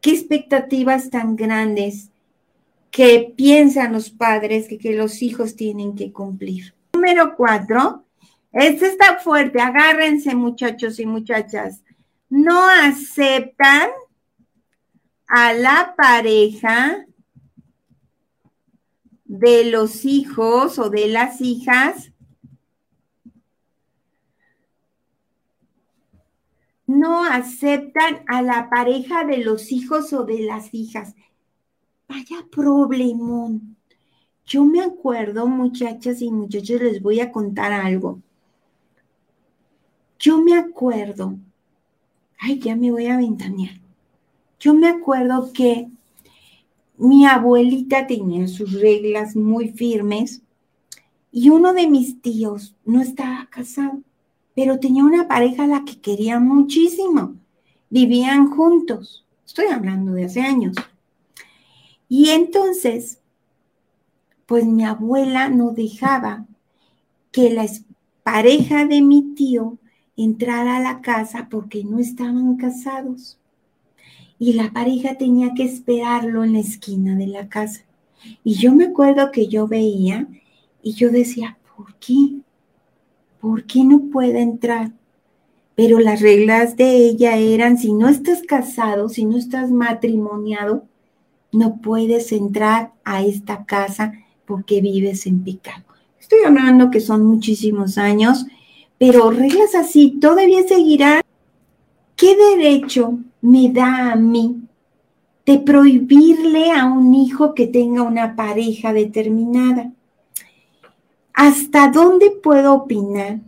¿Qué 0.02 0.12
expectativas 0.12 1.10
tan 1.10 1.36
grandes 1.36 2.12
que 2.92 3.34
piensan 3.36 3.94
los 3.94 4.10
padres 4.10 4.68
que, 4.68 4.94
los 4.94 5.22
hijos 5.22 5.56
tienen 5.56 5.96
que 5.96 6.12
cumplir? 6.12 6.76
Número 6.94 7.36
cuatro, 7.36 8.04
este 8.52 8.88
está 8.88 9.18
fuerte, 9.18 9.62
agárrense 9.62 10.36
muchachos 10.36 11.00
y 11.00 11.06
muchachas. 11.06 11.84
No 12.30 12.68
aceptan 12.68 13.90
a 15.28 15.54
la 15.54 15.96
pareja 15.98 17.06
de 19.26 19.66
los 19.66 20.06
hijos 20.06 20.80
o 20.80 20.90
de 20.90 21.08
las 21.08 21.42
hijas 21.42 22.12
no 26.88 27.26
aceptan 27.26 28.24
a 28.28 28.42
la 28.42 28.70
pareja 28.70 29.26
de 29.26 29.38
los 29.38 29.72
hijos 29.72 30.14
o 30.14 30.24
de 30.24 30.40
las 30.40 30.74
hijas. 30.74 31.16
Vaya 32.08 32.48
problemón. 32.50 33.76
Yo 34.46 34.64
me 34.64 34.82
acuerdo, 34.82 35.46
muchachas 35.48 36.22
y 36.22 36.32
muchachos, 36.32 36.82
les 36.82 37.02
voy 37.02 37.20
a 37.20 37.32
contar 37.32 37.74
algo. 37.74 38.22
Yo 40.18 40.42
me 40.42 40.58
acuerdo, 40.58 41.38
ay, 42.40 42.60
ya 42.60 42.76
me 42.76 42.92
voy 42.92 43.08
a 43.08 43.18
ventanear. 43.18 43.80
Yo 44.60 44.74
me 44.74 44.88
acuerdo 44.88 45.52
que 45.54 45.90
mi 46.98 47.26
abuelita 47.26 48.08
tenía 48.08 48.48
sus 48.48 48.72
reglas 48.82 49.36
muy 49.36 49.70
firmes 49.70 50.42
y 51.32 51.50
uno 51.50 51.74
de 51.74 51.88
mis 51.88 52.22
tíos 52.22 52.76
no 52.86 53.02
estaba 53.02 53.48
casado, 53.52 54.02
pero 54.58 54.80
tenía 54.80 55.06
una 55.06 55.28
pareja 55.28 55.66
a 55.66 55.68
la 55.68 55.86
que 55.86 56.02
quería 56.02 56.40
muchísimo. 56.40 57.36
Vivían 57.92 58.50
juntos. 58.50 59.24
Estoy 59.46 59.68
hablando 59.68 60.14
de 60.14 60.26
hace 60.26 60.42
años. 60.42 60.76
Y 62.10 62.30
entonces, 62.30 63.20
pues 64.48 64.66
mi 64.66 64.84
abuela 64.84 65.50
no 65.50 65.74
dejaba 65.74 66.48
que 67.32 67.52
la 67.52 67.68
pareja 68.24 68.86
de 68.86 69.04
mi 69.04 69.36
tío 69.36 69.78
entrara 70.16 70.78
a 70.78 70.82
la 70.82 71.02
casa 71.02 71.50
porque 71.52 71.84
no 71.84 72.00
estaban 72.00 72.58
casados 72.58 73.38
y 74.40 74.54
la 74.54 74.74
pareja 74.74 75.20
tenía 75.20 75.54
que 75.54 75.66
esperarlo 75.66 76.44
en 76.44 76.54
la 76.54 76.62
esquina 76.62 77.16
de 77.16 77.28
la 77.28 77.48
casa. 77.48 77.86
Y 78.44 78.56
yo 78.56 78.74
me 78.74 78.86
acuerdo 78.86 79.32
que 79.32 79.50
yo 79.50 79.68
veía 79.68 80.28
y 80.82 80.94
yo 80.94 81.12
decía, 81.12 81.60
¿por 81.76 81.94
qué? 81.98 82.42
¿Por 83.40 83.66
qué 83.66 83.84
no 83.84 84.10
puede 84.12 84.42
entrar? 84.42 84.92
Pero 85.76 86.00
las 86.00 86.22
reglas 86.22 86.76
de 86.76 86.98
ella 86.98 87.38
eran, 87.38 87.78
si 87.78 87.94
no 87.94 88.10
estás 88.10 88.42
casado, 88.42 89.10
si 89.10 89.26
no 89.26 89.38
estás 89.38 89.72
matrimoniado, 89.72 90.84
no 91.52 91.78
puedes 91.78 92.32
entrar 92.32 92.92
a 93.04 93.24
esta 93.24 93.66
casa 93.66 94.14
porque 94.46 94.82
vives 94.82 95.28
en 95.28 95.44
pecado. 95.44 95.84
Estoy 96.20 96.40
hablando 96.46 96.90
que 96.90 97.00
son 97.00 97.26
muchísimos 97.26 97.98
años, 97.98 98.46
pero 98.98 99.30
reglas 99.30 99.76
así 99.76 100.18
todavía 100.20 100.64
seguirán. 100.68 101.22
¿Qué 102.16 102.36
derecho 102.36 103.20
me 103.42 103.72
da 103.72 104.14
a 104.14 104.16
mí 104.16 104.68
de 105.48 105.60
prohibirle 105.60 106.72
a 106.72 106.86
un 106.86 107.16
hijo 107.16 107.54
que 107.54 107.68
tenga 107.68 108.04
una 108.04 108.36
pareja 108.36 108.92
determinada. 108.92 109.94
¿Hasta 111.40 111.90
dónde 111.90 112.32
puedo 112.32 112.74
opinar? 112.74 113.42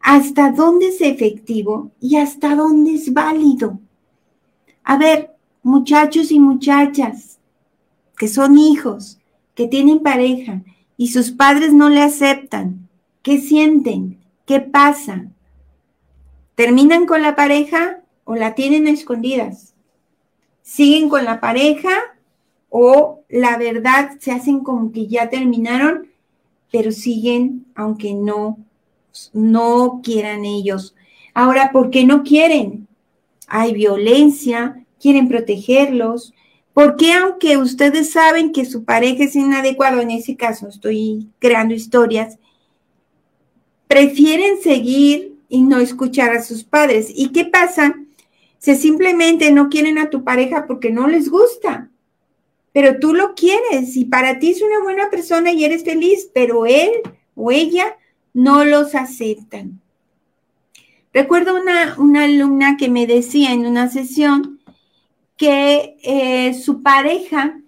¿Hasta 0.00 0.50
dónde 0.50 0.88
es 0.88 1.00
efectivo 1.00 1.92
y 2.00 2.16
hasta 2.16 2.56
dónde 2.56 2.94
es 2.94 3.12
válido? 3.14 3.78
A 4.82 4.98
ver, 4.98 5.30
muchachos 5.62 6.32
y 6.32 6.40
muchachas 6.40 7.38
que 8.18 8.26
son 8.26 8.58
hijos, 8.58 9.20
que 9.54 9.68
tienen 9.68 10.00
pareja 10.00 10.62
y 10.96 11.12
sus 11.12 11.30
padres 11.30 11.72
no 11.72 11.90
le 11.90 12.02
aceptan, 12.02 12.88
¿qué 13.22 13.40
sienten? 13.40 14.18
¿Qué 14.44 14.58
pasa? 14.58 15.28
¿Terminan 16.56 17.06
con 17.06 17.22
la 17.22 17.36
pareja 17.36 18.00
o 18.24 18.34
la 18.34 18.56
tienen 18.56 18.88
escondidas. 18.88 19.76
Siguen 20.62 21.08
con 21.08 21.24
la 21.24 21.38
pareja 21.38 21.96
o 22.68 23.20
la 23.28 23.58
verdad 23.58 24.18
se 24.18 24.32
hacen 24.32 24.64
como 24.64 24.90
que 24.90 25.06
ya 25.06 25.30
terminaron, 25.30 26.08
pero 26.70 26.92
siguen 26.92 27.66
aunque 27.74 28.14
no 28.14 28.58
no 29.32 30.00
quieran 30.02 30.44
ellos. 30.44 30.94
Ahora, 31.34 31.70
¿por 31.72 31.90
qué 31.90 32.04
no 32.04 32.22
quieren? 32.22 32.86
Hay 33.48 33.72
violencia, 33.72 34.84
quieren 35.00 35.28
protegerlos. 35.28 36.34
¿Por 36.72 36.96
qué 36.96 37.12
aunque 37.12 37.56
ustedes 37.56 38.10
saben 38.10 38.52
que 38.52 38.64
su 38.64 38.84
pareja 38.84 39.24
es 39.24 39.36
inadecuado, 39.36 40.00
en 40.00 40.10
ese 40.10 40.36
caso 40.36 40.68
estoy 40.68 41.28
creando 41.38 41.74
historias, 41.74 42.38
prefieren 43.88 44.60
seguir 44.62 45.36
y 45.48 45.62
no 45.62 45.78
escuchar 45.78 46.32
a 46.32 46.42
sus 46.42 46.64
padres? 46.64 47.10
¿Y 47.14 47.30
qué 47.30 47.44
pasa 47.44 47.94
si 48.58 48.74
simplemente 48.74 49.52
no 49.52 49.68
quieren 49.68 49.98
a 49.98 50.10
tu 50.10 50.24
pareja 50.24 50.66
porque 50.66 50.90
no 50.90 51.06
les 51.06 51.30
gusta, 51.30 51.90
pero 52.76 52.98
tú 52.98 53.14
lo 53.14 53.34
quieres 53.34 53.96
y 53.96 54.04
para 54.04 54.38
ti 54.38 54.50
es 54.50 54.60
una 54.60 54.82
buena 54.82 55.08
persona 55.08 55.50
y 55.50 55.64
eres 55.64 55.82
feliz, 55.82 56.28
pero 56.34 56.66
él 56.66 56.90
o 57.34 57.50
ella 57.50 57.96
no 58.34 58.66
los 58.66 58.94
aceptan. 58.94 59.80
Recuerdo 61.10 61.58
una, 61.58 61.96
una 61.96 62.24
alumna 62.24 62.76
que 62.76 62.90
me 62.90 63.06
decía 63.06 63.54
en 63.54 63.64
una 63.64 63.88
sesión 63.88 64.60
que 65.38 65.96
eh, 66.02 66.52
su 66.52 66.82
pareja 66.82 67.58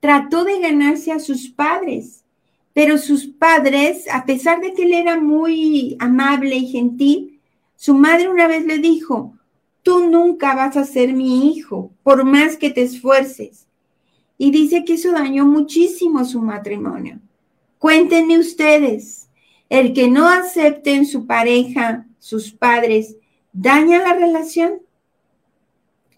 trató 0.00 0.42
de 0.42 0.58
ganarse 0.58 1.12
a 1.12 1.20
sus 1.20 1.46
padres, 1.46 2.24
pero 2.72 2.98
sus 2.98 3.28
padres, 3.28 4.06
a 4.12 4.24
pesar 4.26 4.60
de 4.60 4.74
que 4.74 4.82
él 4.82 4.92
era 4.92 5.20
muy 5.20 5.96
amable 6.00 6.56
y 6.56 6.66
gentil, 6.66 7.38
su 7.76 7.94
madre 7.94 8.28
una 8.28 8.48
vez 8.48 8.66
le 8.66 8.78
dijo, 8.78 9.34
tú 9.84 10.10
nunca 10.10 10.56
vas 10.56 10.76
a 10.76 10.84
ser 10.84 11.12
mi 11.12 11.54
hijo, 11.54 11.92
por 12.02 12.24
más 12.24 12.56
que 12.56 12.70
te 12.70 12.82
esfuerces. 12.82 13.68
Y 14.42 14.50
dice 14.50 14.84
que 14.84 14.94
eso 14.94 15.12
dañó 15.12 15.46
muchísimo 15.46 16.24
su 16.24 16.40
matrimonio. 16.40 17.20
Cuéntenme 17.78 18.40
ustedes, 18.40 19.28
el 19.68 19.92
que 19.92 20.08
no 20.08 20.26
acepten 20.26 21.06
su 21.06 21.28
pareja, 21.28 22.06
sus 22.18 22.50
padres, 22.50 23.14
daña 23.52 24.00
la 24.00 24.14
relación. 24.14 24.82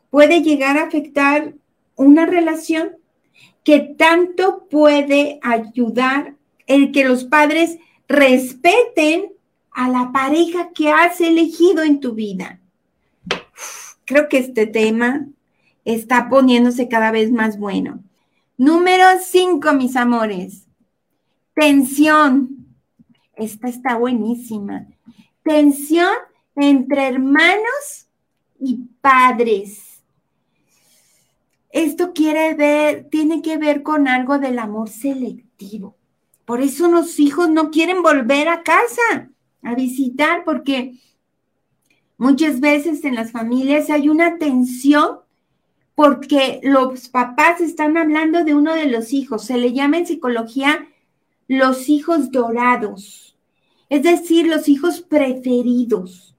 Puede 0.09 0.41
llegar 0.41 0.79
a 0.79 0.85
afectar 0.85 1.53
una 1.97 2.25
relación 2.25 2.93
que 3.63 3.81
tanto 3.81 4.69
puede 4.71 5.39
ayudar 5.43 6.35
el 6.67 6.93
que 6.93 7.05
los 7.05 7.25
padres 7.25 7.77
respeten 8.09 9.35
a 9.71 9.91
la 9.91 10.13
pareja 10.13 10.71
que 10.75 10.89
has 10.89 11.21
elegido 11.21 11.83
en 11.83 12.01
tu 12.01 12.15
vida 12.15 12.59
creo 14.05 14.29
que 14.29 14.39
este 14.39 14.67
tema 14.67 15.27
está 15.85 16.29
poniéndose 16.29 16.89
cada 16.89 17.11
vez 17.11 17.31
más 17.31 17.59
bueno. 17.59 18.03
Número 18.57 19.05
cinco, 19.23 19.73
mis 19.73 19.97
amores. 19.97 20.67
Tensión. 21.55 22.67
Esta 23.35 23.69
está 23.69 23.97
buenísima. 23.97 24.87
Tensión 25.43 26.15
entre 26.57 27.09
hermanos 27.09 28.09
y 28.61 28.77
padres. 29.01 30.03
Esto 31.71 32.13
quiere 32.13 32.55
ver, 32.55 33.09
tiene 33.11 33.43
que 33.43 33.57
ver 33.57 33.83
con 33.83 34.07
algo 34.07 34.39
del 34.39 34.59
amor 34.59 34.89
selectivo. 34.89 35.97
Por 36.45 36.61
eso 36.61 36.89
los 36.89 37.19
hijos 37.19 37.51
no 37.51 37.71
quieren 37.71 38.03
volver 38.03 38.49
a 38.49 38.63
casa 38.63 39.31
a 39.63 39.75
visitar 39.75 40.45
porque 40.45 41.01
Muchas 42.17 42.61
veces 42.61 43.05
en 43.05 43.17
las 43.17 43.33
familias 43.33 43.91
hay 43.91 44.09
una 44.09 44.39
tensión 44.39 45.19
porque 45.95 46.61
los 46.63 47.09
papás 47.09 47.61
están 47.61 47.97
hablando 47.97 48.45
de 48.45 48.55
uno 48.55 48.75
de 48.75 48.87
los 48.87 49.13
hijos. 49.13 49.45
Se 49.45 49.57
le 49.57 49.73
llama 49.73 49.99
en 49.99 50.07
psicología 50.07 50.89
los 51.47 51.89
hijos 51.89 52.31
dorados, 52.31 53.37
es 53.89 54.03
decir, 54.03 54.47
los 54.47 54.69
hijos 54.69 55.03
preferidos, 55.03 56.35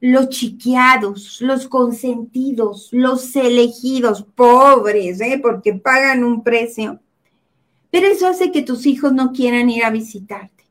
los 0.00 0.28
chiqueados, 0.28 1.40
los 1.40 1.68
consentidos, 1.68 2.88
los 2.92 3.34
elegidos, 3.34 4.24
pobres, 4.34 5.20
¿eh? 5.20 5.38
porque 5.42 5.74
pagan 5.74 6.24
un 6.24 6.42
precio. 6.42 7.00
Pero 7.90 8.06
eso 8.08 8.26
hace 8.26 8.52
que 8.52 8.62
tus 8.62 8.84
hijos 8.84 9.12
no 9.12 9.32
quieran 9.32 9.70
ir 9.70 9.84
a 9.84 9.90
visitarte. 9.90 10.66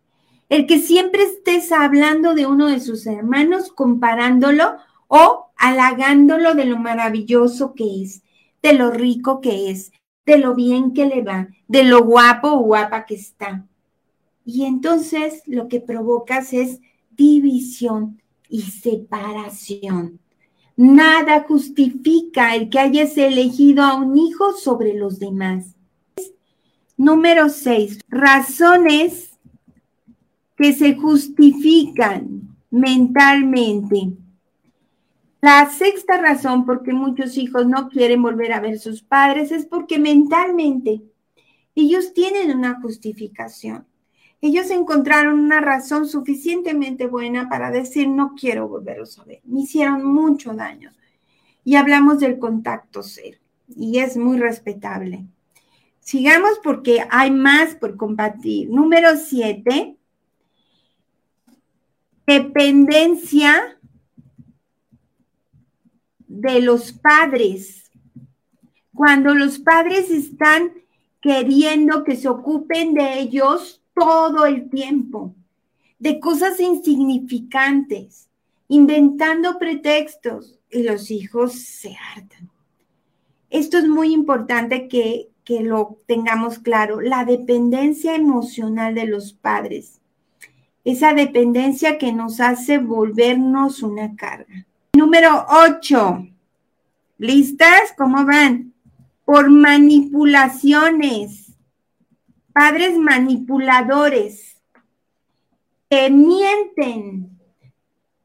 El 0.50 0.66
que 0.66 0.80
siempre 0.80 1.24
estés 1.24 1.72
hablando 1.72 2.36
de 2.36 2.46
uno 2.46 2.68
de 2.68 2.80
sus 2.80 3.06
hermanos, 3.08 3.72
comparándolo 3.72 4.78
o 5.08 5.48
halagándolo 5.58 6.54
de 6.54 6.66
lo 6.66 6.78
maravilloso 6.78 7.74
que 7.74 8.04
es, 8.04 8.22
de 8.62 8.74
lo 8.74 8.92
rico 8.92 9.42
que 9.42 9.70
es, 9.70 9.92
de 10.26 10.38
lo 10.38 10.56
bien 10.56 10.94
que 10.94 11.06
le 11.06 11.22
va, 11.22 11.48
de 11.68 11.84
lo 11.84 12.04
guapo 12.04 12.50
o 12.50 12.60
guapa 12.60 13.06
que 13.06 13.16
está. 13.16 13.66
Y 14.46 14.66
entonces 14.66 15.44
lo 15.46 15.68
que 15.68 15.80
provocas 15.80 16.54
es 16.54 16.80
división 17.12 18.22
y 18.50 18.62
separación. 18.62 20.20
Nada 20.76 21.44
justifica 21.48 22.56
el 22.56 22.70
que 22.70 22.80
hayas 22.80 23.18
elegido 23.18 23.84
a 23.84 23.96
un 23.96 24.16
hijo 24.16 24.54
sobre 24.54 24.94
los 24.94 25.18
demás. 25.20 25.76
Número 26.96 27.50
seis, 27.50 28.00
razones 28.10 29.32
que 30.56 30.74
se 30.74 30.96
justifican 30.96 32.56
mentalmente. 32.70 34.14
La 35.40 35.70
sexta 35.70 36.18
razón 36.18 36.66
por 36.66 36.84
qué 36.84 36.94
muchos 36.94 37.38
hijos 37.38 37.68
no 37.68 37.90
quieren 37.90 38.22
volver 38.24 38.54
a 38.54 38.60
ver 38.60 38.76
a 38.76 38.80
sus 38.80 39.04
padres 39.04 39.52
es 39.52 39.66
porque 39.66 40.00
mentalmente 40.00 41.04
ellos 41.76 42.14
tienen 42.14 42.58
una 42.58 42.82
justificación. 42.82 43.86
Ellos 44.42 44.70
encontraron 44.72 45.40
una 45.40 45.62
razón 45.62 46.08
suficientemente 46.08 47.08
buena 47.08 47.50
para 47.50 47.72
decir 47.72 48.08
no 48.08 48.34
quiero 48.36 48.68
volverlos 48.68 49.18
a 49.20 49.26
ver. 49.26 49.42
Me 49.44 49.62
hicieron 49.62 50.04
mucho 50.04 50.54
daño. 50.54 50.92
Y 51.64 51.76
hablamos 51.76 52.20
del 52.20 52.40
contacto 52.40 53.04
cero. 53.04 53.38
Y 53.76 54.00
es 54.00 54.18
muy 54.18 54.38
respetable. 54.38 55.26
Sigamos 56.00 56.60
porque 56.64 57.06
hay 57.10 57.30
más 57.32 57.76
por 57.76 57.96
compartir. 57.98 58.70
Número 58.70 59.18
siete, 59.18 59.98
dependencia 62.26 63.77
de 66.28 66.62
los 66.62 66.92
padres. 66.92 67.92
Cuando 68.94 69.34
los 69.34 69.60
padres 69.60 70.10
están 70.10 70.72
queriendo 71.22 72.04
que 72.04 72.16
se 72.16 72.28
ocupen 72.28 72.94
de 72.94 73.20
ellos 73.20 73.82
todo 73.94 74.46
el 74.46 74.70
tiempo, 74.70 75.34
de 76.00 76.20
cosas 76.20 76.60
insignificantes, 76.60 78.30
inventando 78.68 79.58
pretextos 79.58 80.60
y 80.70 80.84
los 80.84 81.10
hijos 81.10 81.54
se 81.54 81.96
hartan. 81.96 82.50
Esto 83.50 83.78
es 83.78 83.88
muy 83.88 84.14
importante 84.14 84.88
que, 84.88 85.30
que 85.44 85.62
lo 85.62 86.00
tengamos 86.06 86.60
claro, 86.60 87.02
la 87.02 87.26
dependencia 87.26 88.16
emocional 88.16 88.94
de 88.94 89.08
los 89.08 89.34
padres, 89.34 90.02
esa 90.84 91.14
dependencia 91.14 91.98
que 91.98 92.14
nos 92.14 92.40
hace 92.40 92.78
volvernos 92.78 93.82
una 93.82 94.16
carga. 94.16 94.67
Número 94.98 95.46
8. 95.48 96.28
¿Listas? 97.20 97.94
¿Cómo 97.96 98.26
van? 98.26 98.74
Por 99.26 99.52
manipulaciones. 99.52 101.54
Padres 102.52 102.98
manipuladores 102.98 104.60
que 105.88 106.10
mienten. 106.10 107.30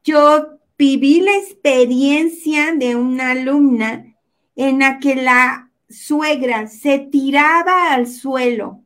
Yo 0.03 0.57
viví 0.75 1.21
la 1.21 1.37
experiencia 1.37 2.73
de 2.73 2.95
una 2.95 3.33
alumna 3.33 4.15
en 4.55 4.79
la 4.79 4.97
que 4.97 5.13
la 5.13 5.69
suegra 5.87 6.65
se 6.65 6.97
tiraba 6.97 7.93
al 7.93 8.07
suelo 8.07 8.81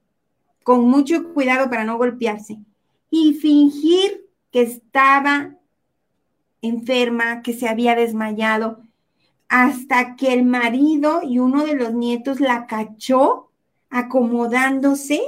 con 0.62 0.90
mucho 0.90 1.34
cuidado 1.34 1.70
para 1.70 1.86
no 1.86 1.98
golpearse 1.98 2.58
y 3.10 3.36
fingir 3.36 4.28
que 4.52 4.64
estaba 4.64 5.57
enferma, 6.62 7.42
que 7.42 7.54
se 7.54 7.68
había 7.68 7.96
desmayado, 7.96 8.80
hasta 9.50 10.16
que 10.16 10.34
el 10.34 10.44
marido 10.44 11.22
y 11.24 11.40
uno 11.40 11.66
de 11.66 11.76
los 11.76 11.94
nietos 11.94 12.40
la 12.40 12.68
cachó 12.68 13.50
acomodándose 13.90 15.22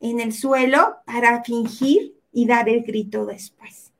en 0.00 0.20
el 0.20 0.32
suelo 0.32 0.96
para 1.04 1.42
fingir 1.44 2.14
y 2.32 2.46
dar 2.46 2.68
el 2.68 2.82
grito 2.82 3.26
después. 3.26 3.92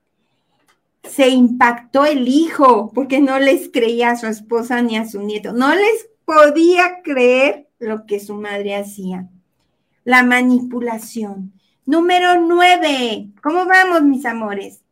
Se 1.02 1.28
impactó 1.28 2.04
el 2.04 2.28
hijo 2.28 2.90
porque 2.94 3.20
no 3.20 3.38
les 3.38 3.70
creía 3.70 4.10
a 4.10 4.16
su 4.16 4.26
esposa 4.26 4.82
ni 4.82 4.96
a 4.96 5.06
su 5.06 5.22
nieto. 5.22 5.52
No 5.52 5.74
les 5.74 6.08
podía 6.24 7.02
creer 7.02 7.68
lo 7.78 8.06
que 8.06 8.18
su 8.20 8.34
madre 8.34 8.74
hacía. 8.74 9.28
La 10.04 10.22
manipulación. 10.22 11.52
Número 11.84 12.40
nueve. 12.40 13.28
¿Cómo 13.42 13.66
vamos, 13.66 14.02
mis 14.02 14.24
amores? 14.26 14.82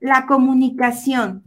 La 0.00 0.26
comunicación. 0.26 1.42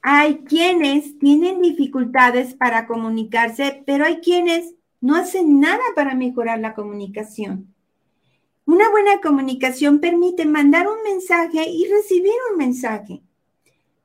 Hay 0.00 0.38
quienes 0.38 1.18
tienen 1.18 1.60
dificultades 1.60 2.54
para 2.54 2.86
comunicarse, 2.86 3.82
pero 3.84 4.04
hay 4.04 4.20
quienes 4.20 4.74
no 5.00 5.16
hacen 5.16 5.60
nada 5.60 5.82
para 5.94 6.14
mejorar 6.14 6.60
la 6.60 6.74
comunicación. 6.74 7.74
Una 8.64 8.90
buena 8.90 9.20
comunicación 9.20 9.98
permite 9.98 10.44
mandar 10.44 10.86
un 10.88 11.02
mensaje 11.02 11.68
y 11.68 11.86
recibir 11.86 12.32
un 12.52 12.58
mensaje, 12.58 13.22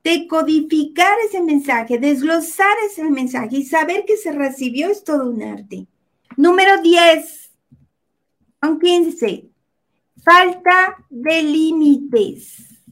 decodificar 0.02 1.16
ese 1.26 1.42
mensaje, 1.42 1.98
desglosar 1.98 2.74
ese 2.86 3.04
mensaje 3.04 3.58
y 3.58 3.64
saber 3.64 4.04
que 4.06 4.16
se 4.16 4.32
recibió 4.32 4.88
es 4.88 5.04
todo 5.04 5.30
un 5.30 5.42
arte. 5.42 5.86
Número 6.36 6.80
10. 6.82 7.52
Son 8.60 8.80
15. 8.80 9.53
Falta 10.24 10.96
de 11.10 11.42
límites. 11.42 12.82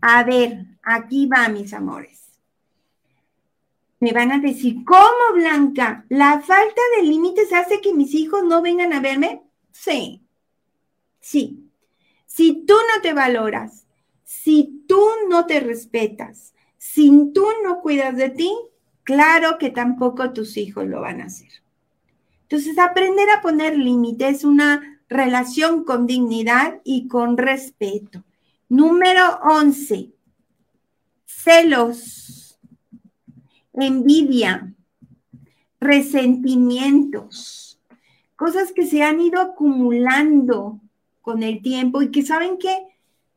A 0.00 0.24
ver, 0.24 0.64
aquí 0.82 1.26
va, 1.26 1.48
mis 1.48 1.74
amores. 1.74 2.22
Me 4.00 4.12
van 4.12 4.32
a 4.32 4.38
decir, 4.38 4.82
¿cómo, 4.84 5.34
Blanca? 5.34 6.06
¿La 6.08 6.40
falta 6.40 6.80
de 6.96 7.02
límites 7.02 7.52
hace 7.52 7.80
que 7.80 7.92
mis 7.92 8.14
hijos 8.14 8.42
no 8.44 8.62
vengan 8.62 8.92
a 8.92 9.00
verme? 9.00 9.42
Sí, 9.70 10.22
sí. 11.20 11.70
Si 12.26 12.64
tú 12.66 12.74
no 12.74 13.02
te 13.02 13.12
valoras, 13.12 13.86
si 14.24 14.84
tú 14.88 15.04
no 15.28 15.46
te 15.46 15.60
respetas, 15.60 16.54
si 16.78 17.30
tú 17.32 17.46
no 17.62 17.80
cuidas 17.80 18.16
de 18.16 18.30
ti, 18.30 18.52
claro 19.04 19.58
que 19.58 19.70
tampoco 19.70 20.32
tus 20.32 20.56
hijos 20.56 20.86
lo 20.86 21.02
van 21.02 21.20
a 21.20 21.26
hacer. 21.26 21.50
Entonces, 22.42 22.78
aprender 22.78 23.30
a 23.30 23.40
poner 23.40 23.78
límites 23.78 24.38
es 24.38 24.44
una 24.44 25.01
relación 25.12 25.84
con 25.84 26.06
dignidad 26.06 26.80
y 26.84 27.08
con 27.08 27.36
respeto. 27.36 28.24
Número 28.68 29.38
11, 29.44 30.10
celos, 31.26 32.58
envidia, 33.74 34.72
resentimientos, 35.80 37.80
cosas 38.36 38.72
que 38.72 38.86
se 38.86 39.02
han 39.02 39.20
ido 39.20 39.40
acumulando 39.40 40.80
con 41.20 41.42
el 41.42 41.62
tiempo 41.62 42.02
y 42.02 42.10
que 42.10 42.22
saben 42.22 42.58
que 42.58 42.74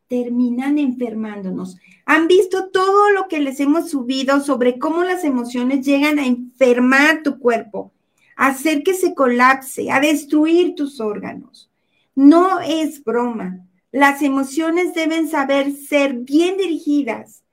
terminan 0.07 0.77
enfermándonos. 0.77 1.77
Han 2.05 2.27
visto 2.27 2.69
todo 2.69 3.09
lo 3.11 3.27
que 3.27 3.39
les 3.39 3.59
hemos 3.59 3.89
subido 3.89 4.39
sobre 4.39 4.77
cómo 4.77 5.03
las 5.03 5.23
emociones 5.23 5.85
llegan 5.85 6.19
a 6.19 6.25
enfermar 6.25 7.23
tu 7.23 7.39
cuerpo 7.39 7.91
hacer 8.35 8.83
que 8.83 8.93
se 8.93 9.13
colapse, 9.13 9.91
a 9.91 9.99
destruir 9.99 10.75
tus 10.75 10.99
órganos. 10.99 11.69
No 12.15 12.59
es 12.59 13.03
broma. 13.03 13.65
Las 13.91 14.21
emociones 14.21 14.93
deben 14.93 15.29
saber 15.29 15.71
ser 15.71 16.13
bien 16.13 16.57
dirigidas. 16.57 17.43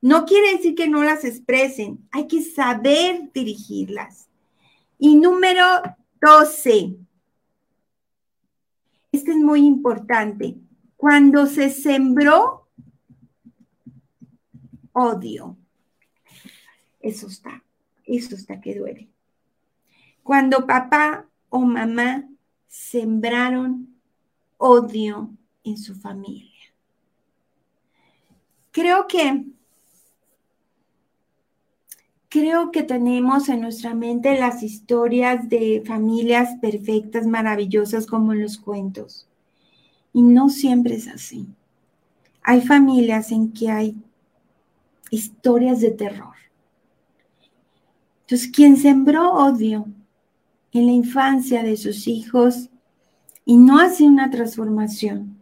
No 0.00 0.24
quiere 0.24 0.52
decir 0.52 0.74
que 0.74 0.88
no 0.88 1.02
las 1.02 1.24
expresen, 1.24 2.08
hay 2.10 2.26
que 2.26 2.42
saber 2.42 3.30
dirigirlas. 3.34 4.28
Y 4.98 5.16
número 5.16 5.64
12. 6.20 6.96
Este 9.12 9.30
es 9.32 9.36
muy 9.36 9.66
importante. 9.66 10.56
Cuando 10.96 11.46
se 11.46 11.70
sembró 11.70 12.68
odio. 14.92 15.56
Eso 17.00 17.28
está, 17.28 17.64
eso 18.04 18.34
está 18.34 18.60
que 18.60 18.78
duele. 18.78 19.09
Cuando 20.30 20.64
papá 20.64 21.26
o 21.48 21.58
mamá 21.58 22.24
sembraron 22.68 23.88
odio 24.58 25.28
en 25.64 25.76
su 25.76 25.96
familia. 25.96 26.72
Creo 28.70 29.08
que 29.08 29.44
creo 32.28 32.70
que 32.70 32.84
tenemos 32.84 33.48
en 33.48 33.62
nuestra 33.62 33.92
mente 33.92 34.38
las 34.38 34.62
historias 34.62 35.48
de 35.48 35.82
familias 35.84 36.50
perfectas, 36.60 37.26
maravillosas 37.26 38.06
como 38.06 38.32
en 38.32 38.42
los 38.42 38.56
cuentos. 38.56 39.26
Y 40.12 40.22
no 40.22 40.48
siempre 40.48 40.94
es 40.94 41.08
así. 41.08 41.48
Hay 42.44 42.60
familias 42.60 43.32
en 43.32 43.52
que 43.52 43.68
hay 43.68 43.96
historias 45.10 45.80
de 45.80 45.90
terror. 45.90 46.36
Entonces, 48.20 48.48
quien 48.52 48.76
sembró 48.76 49.32
odio 49.32 49.86
en 50.72 50.86
la 50.86 50.92
infancia 50.92 51.62
de 51.62 51.76
sus 51.76 52.06
hijos 52.06 52.68
y 53.44 53.56
no 53.56 53.78
hace 53.78 54.04
una 54.04 54.30
transformación, 54.30 55.38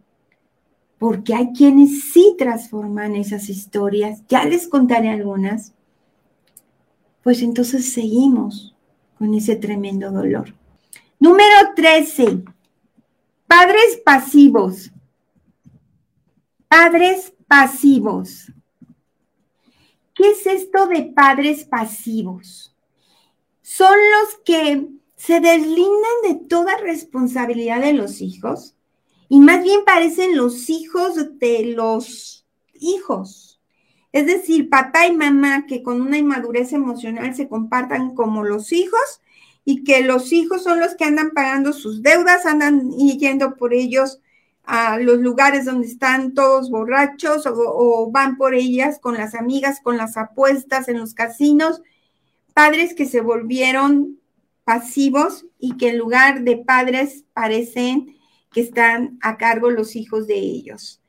porque 0.97 1.33
hay 1.33 1.53
quienes 1.53 2.11
sí 2.11 2.35
transforman 2.37 3.15
esas 3.15 3.49
historias, 3.49 4.23
ya 4.27 4.43
les 4.45 4.67
contaré 4.67 5.09
algunas, 5.09 5.73
pues 7.23 7.41
entonces 7.41 7.93
seguimos 7.93 8.75
con 9.17 9.33
ese 9.33 9.55
tremendo 9.55 10.11
dolor. 10.11 10.53
Número 11.19 11.73
13. 11.75 12.43
Padres 13.45 14.01
pasivos. 14.05 14.91
Padres 16.67 17.33
pasivos. 17.47 18.51
¿Qué 20.13 20.31
es 20.31 20.45
esto 20.45 20.87
de 20.87 21.03
padres 21.03 21.65
pasivos? 21.65 22.75
Son 23.61 23.93
los 23.93 24.37
que 24.43 24.87
se 25.19 25.41
deslindan 25.41 26.21
de 26.23 26.35
toda 26.47 26.77
responsabilidad 26.77 27.81
de 27.81 27.91
los 27.91 28.21
hijos 28.21 28.77
y 29.27 29.41
más 29.41 29.61
bien 29.63 29.81
parecen 29.85 30.37
los 30.37 30.69
hijos 30.69 31.37
de 31.39 31.73
los 31.75 32.47
hijos. 32.79 33.59
Es 34.13 34.25
decir, 34.25 34.69
papá 34.69 35.07
y 35.07 35.15
mamá 35.15 35.65
que 35.67 35.83
con 35.83 36.01
una 36.01 36.17
inmadurez 36.17 36.71
emocional 36.71 37.35
se 37.35 37.49
compartan 37.49 38.15
como 38.15 38.45
los 38.45 38.71
hijos 38.71 39.21
y 39.65 39.83
que 39.83 40.03
los 40.03 40.31
hijos 40.31 40.63
son 40.63 40.79
los 40.79 40.95
que 40.95 41.03
andan 41.03 41.31
pagando 41.31 41.73
sus 41.73 42.01
deudas, 42.01 42.45
andan 42.45 42.89
yendo 42.89 43.57
por 43.57 43.73
ellos 43.73 44.21
a 44.63 44.99
los 44.99 45.19
lugares 45.19 45.65
donde 45.65 45.87
están 45.87 46.33
todos 46.33 46.71
borrachos 46.71 47.45
o, 47.45 47.53
o, 47.55 48.09
van 48.09 48.37
por 48.37 48.55
ellas 48.55 48.99
con 48.99 49.15
las 49.15 49.35
amigas, 49.35 49.81
con 49.83 49.97
las 49.97 50.15
apuestas 50.15 50.87
en 50.87 50.97
los 50.97 51.13
casinos. 51.13 51.81
Padres 52.53 52.93
que 52.93 53.05
se 53.05 53.19
volvieron 53.19 54.18
pasivos 54.69 55.47
y 55.57 55.77
que 55.77 55.89
en 55.89 55.97
lugar 55.97 56.43
de 56.43 56.57
padres 56.57 57.25
parecen 57.33 58.15
que 58.51 58.61
están 58.61 59.17
a 59.19 59.35
cargo 59.35 59.71
los 59.71 59.95
hijos 59.95 60.27
de 60.27 60.35
ellos. 60.35 61.01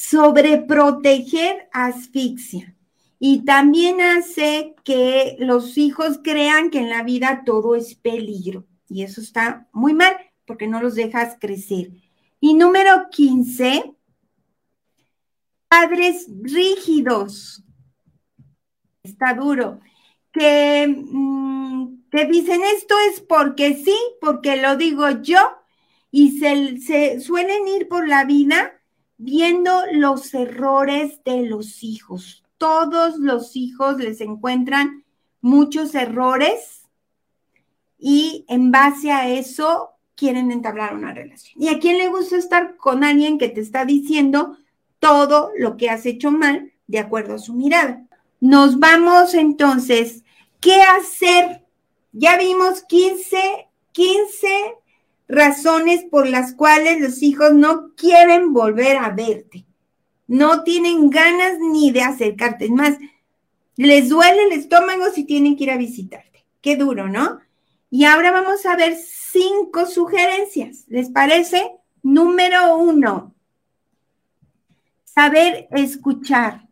Sobreproteger 0.00 1.68
asfixia. 1.72 2.76
Y 3.18 3.44
también 3.44 4.00
hace 4.00 4.76
que 4.84 5.34
los 5.40 5.76
hijos 5.76 6.20
crean 6.22 6.70
que 6.70 6.78
en 6.78 6.88
la 6.88 7.02
vida 7.02 7.42
todo 7.44 7.74
es 7.74 7.96
peligro. 7.96 8.64
Y 8.88 9.02
eso 9.02 9.20
está 9.20 9.68
muy 9.72 9.94
mal 9.94 10.16
porque 10.46 10.68
no 10.68 10.80
los 10.80 10.94
dejas 10.94 11.36
crecer. 11.40 11.90
Y 12.38 12.54
número 12.54 13.10
15, 13.10 13.92
padres 15.66 16.28
rígidos. 16.42 17.64
Está 19.02 19.34
duro. 19.34 19.80
Que, 20.30 20.86
mm, 20.86 22.04
que 22.08 22.24
dicen 22.26 22.60
esto 22.76 22.94
es 23.10 23.20
porque 23.20 23.74
sí, 23.74 23.98
porque 24.20 24.62
lo 24.62 24.76
digo 24.76 25.10
yo. 25.22 25.40
Y 26.12 26.38
se, 26.38 26.78
se 26.78 27.18
suelen 27.18 27.66
ir 27.66 27.88
por 27.88 28.06
la 28.06 28.24
vida 28.24 28.77
viendo 29.18 29.82
los 29.92 30.32
errores 30.32 31.22
de 31.24 31.42
los 31.42 31.82
hijos 31.82 32.44
todos 32.58 33.18
los 33.18 33.56
hijos 33.56 33.98
les 33.98 34.20
encuentran 34.20 35.04
muchos 35.40 35.94
errores 35.94 36.82
y 37.98 38.44
en 38.48 38.70
base 38.70 39.10
a 39.12 39.28
eso 39.28 39.90
quieren 40.14 40.50
entablar 40.50 40.94
una 40.94 41.14
relación. 41.14 41.60
¿Y 41.62 41.68
a 41.68 41.78
quién 41.78 41.96
le 41.96 42.08
gusta 42.08 42.36
estar 42.36 42.76
con 42.76 43.04
alguien 43.04 43.38
que 43.38 43.48
te 43.48 43.60
está 43.60 43.84
diciendo 43.84 44.58
todo 44.98 45.52
lo 45.56 45.76
que 45.76 45.88
has 45.88 46.04
hecho 46.04 46.32
mal 46.32 46.72
de 46.88 46.98
acuerdo 46.98 47.34
a 47.34 47.38
su 47.38 47.54
mirada? 47.54 48.04
Nos 48.40 48.78
vamos 48.78 49.34
entonces, 49.34 50.24
¿qué 50.60 50.82
hacer? 50.82 51.64
Ya 52.12 52.36
vimos 52.36 52.82
15, 52.82 53.68
15 53.92 54.48
razones 55.28 56.04
por 56.10 56.26
las 56.26 56.54
cuales 56.54 57.00
los 57.00 57.22
hijos 57.22 57.52
no 57.52 57.94
quieren 57.94 58.52
volver 58.52 58.96
a 58.96 59.10
verte 59.10 59.68
no 60.28 60.62
tienen 60.62 61.10
ganas 61.10 61.58
ni 61.58 61.90
de 61.90 62.02
acercarte. 62.02 62.66
Es 62.66 62.70
más, 62.70 62.96
les 63.76 64.10
duele 64.10 64.44
el 64.44 64.52
estómago 64.52 65.10
si 65.12 65.24
tienen 65.24 65.56
que 65.56 65.64
ir 65.64 65.70
a 65.72 65.76
visitarte. 65.76 66.44
Qué 66.60 66.76
duro, 66.76 67.08
¿no? 67.08 67.40
Y 67.90 68.04
ahora 68.04 68.30
vamos 68.30 68.64
a 68.66 68.76
ver 68.76 68.94
cinco 68.94 69.86
sugerencias. 69.86 70.84
¿Les 70.88 71.10
parece? 71.10 71.72
Número 72.02 72.76
uno, 72.76 73.34
saber 75.04 75.66
escuchar. 75.70 76.68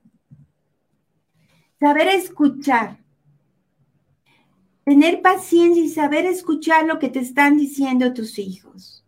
Saber 1.81 2.09
escuchar. 2.09 2.99
Tener 4.87 5.21
paciencia 5.21 5.85
y 5.85 5.91
saber 5.91 6.25
escuchar 6.25 6.87
lo 6.87 6.99
que 6.99 7.11
te 7.11 7.19
están 7.19 7.59
diciendo 7.59 8.15
tus 8.15 8.39
hijos. 8.39 9.05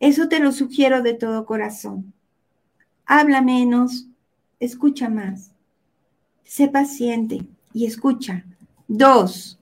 Eso 0.00 0.28
te 0.28 0.40
lo 0.40 0.50
sugiero 0.50 1.02
de 1.02 1.14
todo 1.14 1.46
corazón 1.46 2.12
habla 3.10 3.42
menos, 3.42 4.06
escucha 4.60 5.08
más. 5.08 5.50
Sé 6.44 6.68
paciente 6.68 7.44
y 7.74 7.86
escucha. 7.86 8.44
Dos, 8.86 9.58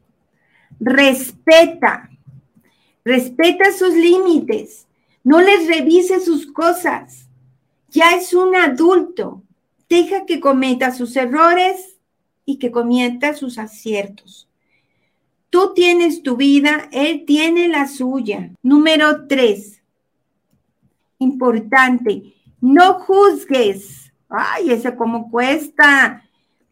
respeta. 0.78 2.10
Respeta 3.06 3.72
sus 3.72 3.94
límites. 3.94 4.86
No 5.24 5.40
les 5.40 5.66
revise 5.66 6.20
sus 6.20 6.52
cosas. 6.52 7.26
Ya 7.88 8.16
es 8.16 8.34
un 8.34 8.54
adulto. 8.54 9.42
Deja 9.88 10.26
que 10.26 10.40
cometa 10.40 10.92
sus 10.92 11.16
errores 11.16 11.96
y 12.44 12.58
que 12.58 12.70
cometa 12.70 13.32
sus 13.32 13.56
aciertos. 13.56 14.47
Tú 15.50 15.72
tienes 15.74 16.22
tu 16.22 16.36
vida, 16.36 16.88
él 16.92 17.24
tiene 17.26 17.68
la 17.68 17.88
suya. 17.88 18.50
Número 18.62 19.26
tres, 19.26 19.82
importante, 21.18 22.34
no 22.60 22.94
juzgues. 22.94 24.12
Ay, 24.28 24.70
ese 24.70 24.94
cómo 24.94 25.30
cuesta. 25.30 26.22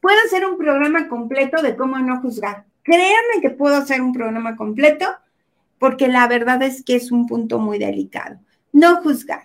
Puedo 0.00 0.18
hacer 0.26 0.44
un 0.46 0.58
programa 0.58 1.08
completo 1.08 1.62
de 1.62 1.74
cómo 1.74 1.98
no 1.98 2.20
juzgar. 2.20 2.66
Créanme 2.82 3.40
que 3.40 3.50
puedo 3.50 3.76
hacer 3.76 4.02
un 4.02 4.12
programa 4.12 4.56
completo 4.56 5.06
porque 5.78 6.08
la 6.08 6.28
verdad 6.28 6.62
es 6.62 6.82
que 6.82 6.96
es 6.96 7.10
un 7.10 7.26
punto 7.26 7.58
muy 7.58 7.78
delicado. 7.78 8.38
No 8.72 9.02
juzgar. 9.02 9.44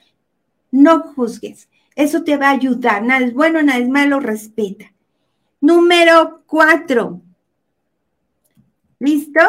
No 0.71 1.01
juzgues. 1.01 1.69
Eso 1.95 2.23
te 2.23 2.37
va 2.37 2.47
a 2.47 2.51
ayudar. 2.51 3.03
Nada 3.03 3.25
es 3.25 3.33
bueno, 3.33 3.61
nada 3.61 3.79
es 3.79 3.89
malo, 3.89 4.19
respeta. 4.19 4.91
Número 5.59 6.43
cuatro. 6.45 7.21
¿Listo? 9.01 9.41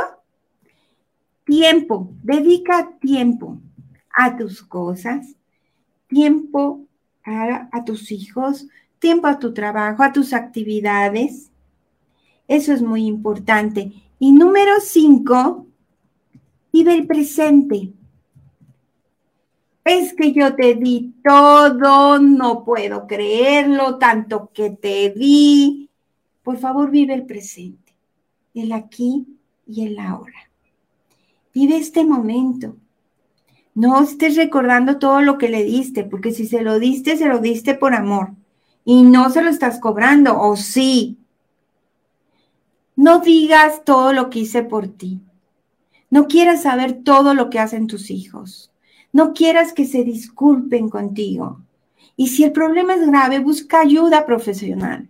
Tiempo. 1.44 2.08
Dedica 2.22 2.90
tiempo 2.98 3.58
a 4.16 4.34
tus 4.34 4.62
cosas, 4.62 5.36
tiempo 6.06 6.86
a, 7.22 7.84
tus 7.84 8.10
hijos, 8.12 8.66
tiempo 8.98 9.26
a 9.26 9.38
tu 9.38 9.52
trabajo, 9.52 10.02
a 10.02 10.10
tus 10.10 10.32
actividades. 10.32 11.50
Eso 12.48 12.72
es 12.72 12.80
muy 12.80 13.04
importante. 13.04 13.92
Y 14.18 14.32
número 14.32 14.80
cinco, 14.80 15.66
vive 16.72 16.94
el 16.94 17.06
presente. 17.06 17.92
Es 19.84 20.14
que 20.14 20.32
yo 20.32 20.54
te 20.54 20.76
di 20.76 21.12
todo, 21.22 22.18
no 22.18 22.64
puedo 22.64 23.06
creerlo, 23.06 23.98
tanto 23.98 24.50
que 24.54 24.70
te 24.70 25.10
di. 25.10 25.90
Por 26.42 26.56
favor, 26.56 26.90
vive 26.90 27.12
el 27.12 27.26
presente, 27.26 27.92
el 28.54 28.72
aquí 28.72 29.26
y 29.72 29.87
el 29.87 29.98
ahora. 29.98 30.50
Vive 31.54 31.76
este 31.76 32.04
momento. 32.04 32.76
No 33.74 34.02
estés 34.02 34.37
recordando 34.37 34.98
todo 34.98 35.22
lo 35.22 35.38
que 35.38 35.48
le 35.48 35.64
diste, 35.64 36.04
porque 36.04 36.30
si 36.30 36.46
se 36.46 36.62
lo 36.62 36.78
diste, 36.78 37.16
se 37.16 37.26
lo 37.26 37.38
diste 37.38 37.74
por 37.74 37.94
amor 37.94 38.32
y 38.85 39.02
no 39.02 39.30
se 39.30 39.42
lo 39.42 39.48
estás 39.48 39.78
cobrando, 39.78 40.38
o 40.38 40.56
sí. 40.56 41.18
No 42.96 43.20
digas 43.20 43.85
todo 43.85 44.12
lo 44.12 44.28
que 44.28 44.40
hice 44.40 44.62
por 44.62 44.88
ti. 44.88 45.20
No 46.11 46.26
quieras 46.26 46.62
saber 46.62 47.02
todo 47.04 47.32
lo 47.32 47.48
que 47.48 47.58
hacen 47.58 47.87
tus 47.87 48.11
hijos. 48.11 48.70
No 49.12 49.32
quieras 49.32 49.72
que 49.72 49.87
se 49.87 50.04
disculpen 50.04 50.90
contigo. 50.90 51.62
Y 52.16 52.28
si 52.28 52.44
el 52.44 52.52
problema 52.52 52.94
es 52.94 53.06
grave, 53.06 53.38
busca 53.38 53.80
ayuda 53.80 54.26
profesional. 54.26 55.08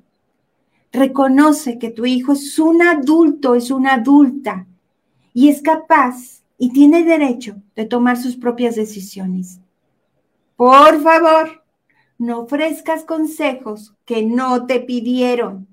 Reconoce 0.93 1.79
que 1.79 1.91
tu 1.91 2.05
hijo 2.05 2.33
es 2.33 2.59
un 2.59 2.83
adulto, 2.83 3.55
es 3.55 3.71
una 3.71 3.95
adulta 3.95 4.67
y 5.33 5.49
es 5.49 5.63
capaz 5.63 6.43
y 6.59 6.71
tiene 6.71 7.03
derecho 7.03 7.57
de 7.75 7.87
tomar 7.87 8.19
sus 8.19 8.37
propias 8.37 8.77
decisiones. 8.77 9.59
Por 10.57 11.03
favor, 11.03 11.65
no 12.19 12.41
ofrezcas 12.41 13.05
consejos 13.05 13.95
que 14.05 14.23
no 14.23 14.67
te 14.67 14.81
pidieron. 14.81 15.67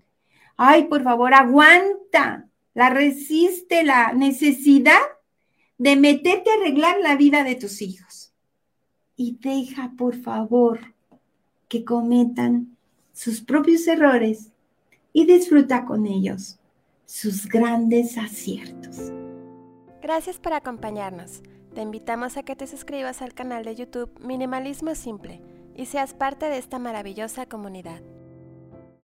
Ay, 0.56 0.86
por 0.86 1.04
favor, 1.04 1.34
aguanta, 1.34 2.48
la 2.74 2.90
resiste 2.90 3.84
la 3.84 4.14
necesidad 4.14 5.02
de 5.78 5.96
meterte 5.96 6.50
a 6.50 6.54
arreglar 6.56 6.98
la 7.02 7.18
vida 7.18 7.44
de 7.44 7.56
tus 7.56 7.82
hijos. 7.82 8.32
Y 9.18 9.38
deja, 9.42 9.92
por 9.98 10.16
favor, 10.16 10.80
que 11.68 11.84
cometan 11.84 12.78
sus 13.12 13.42
propios 13.42 13.86
errores 13.86 14.52
y 15.14 15.26
disfruta 15.26 15.86
con 15.86 16.06
ellos 16.06 16.60
sus 17.06 17.48
grandes 17.48 18.18
aciertos. 18.18 19.12
Gracias 20.02 20.40
por 20.40 20.54
acompañarnos. 20.54 21.42
Te 21.74 21.82
invitamos 21.82 22.38
a 22.38 22.44
que 22.44 22.56
te 22.56 22.68
suscribas 22.68 23.22
al 23.22 23.34
canal 23.34 23.64
de 23.64 23.76
YouTube 23.76 24.12
Minimalismo 24.20 24.96
Simple 24.96 25.42
y 25.76 25.86
seas 25.86 26.14
parte 26.14 26.48
de 26.48 26.58
esta 26.58 26.80
maravillosa 26.80 27.46
comunidad. 27.46 28.02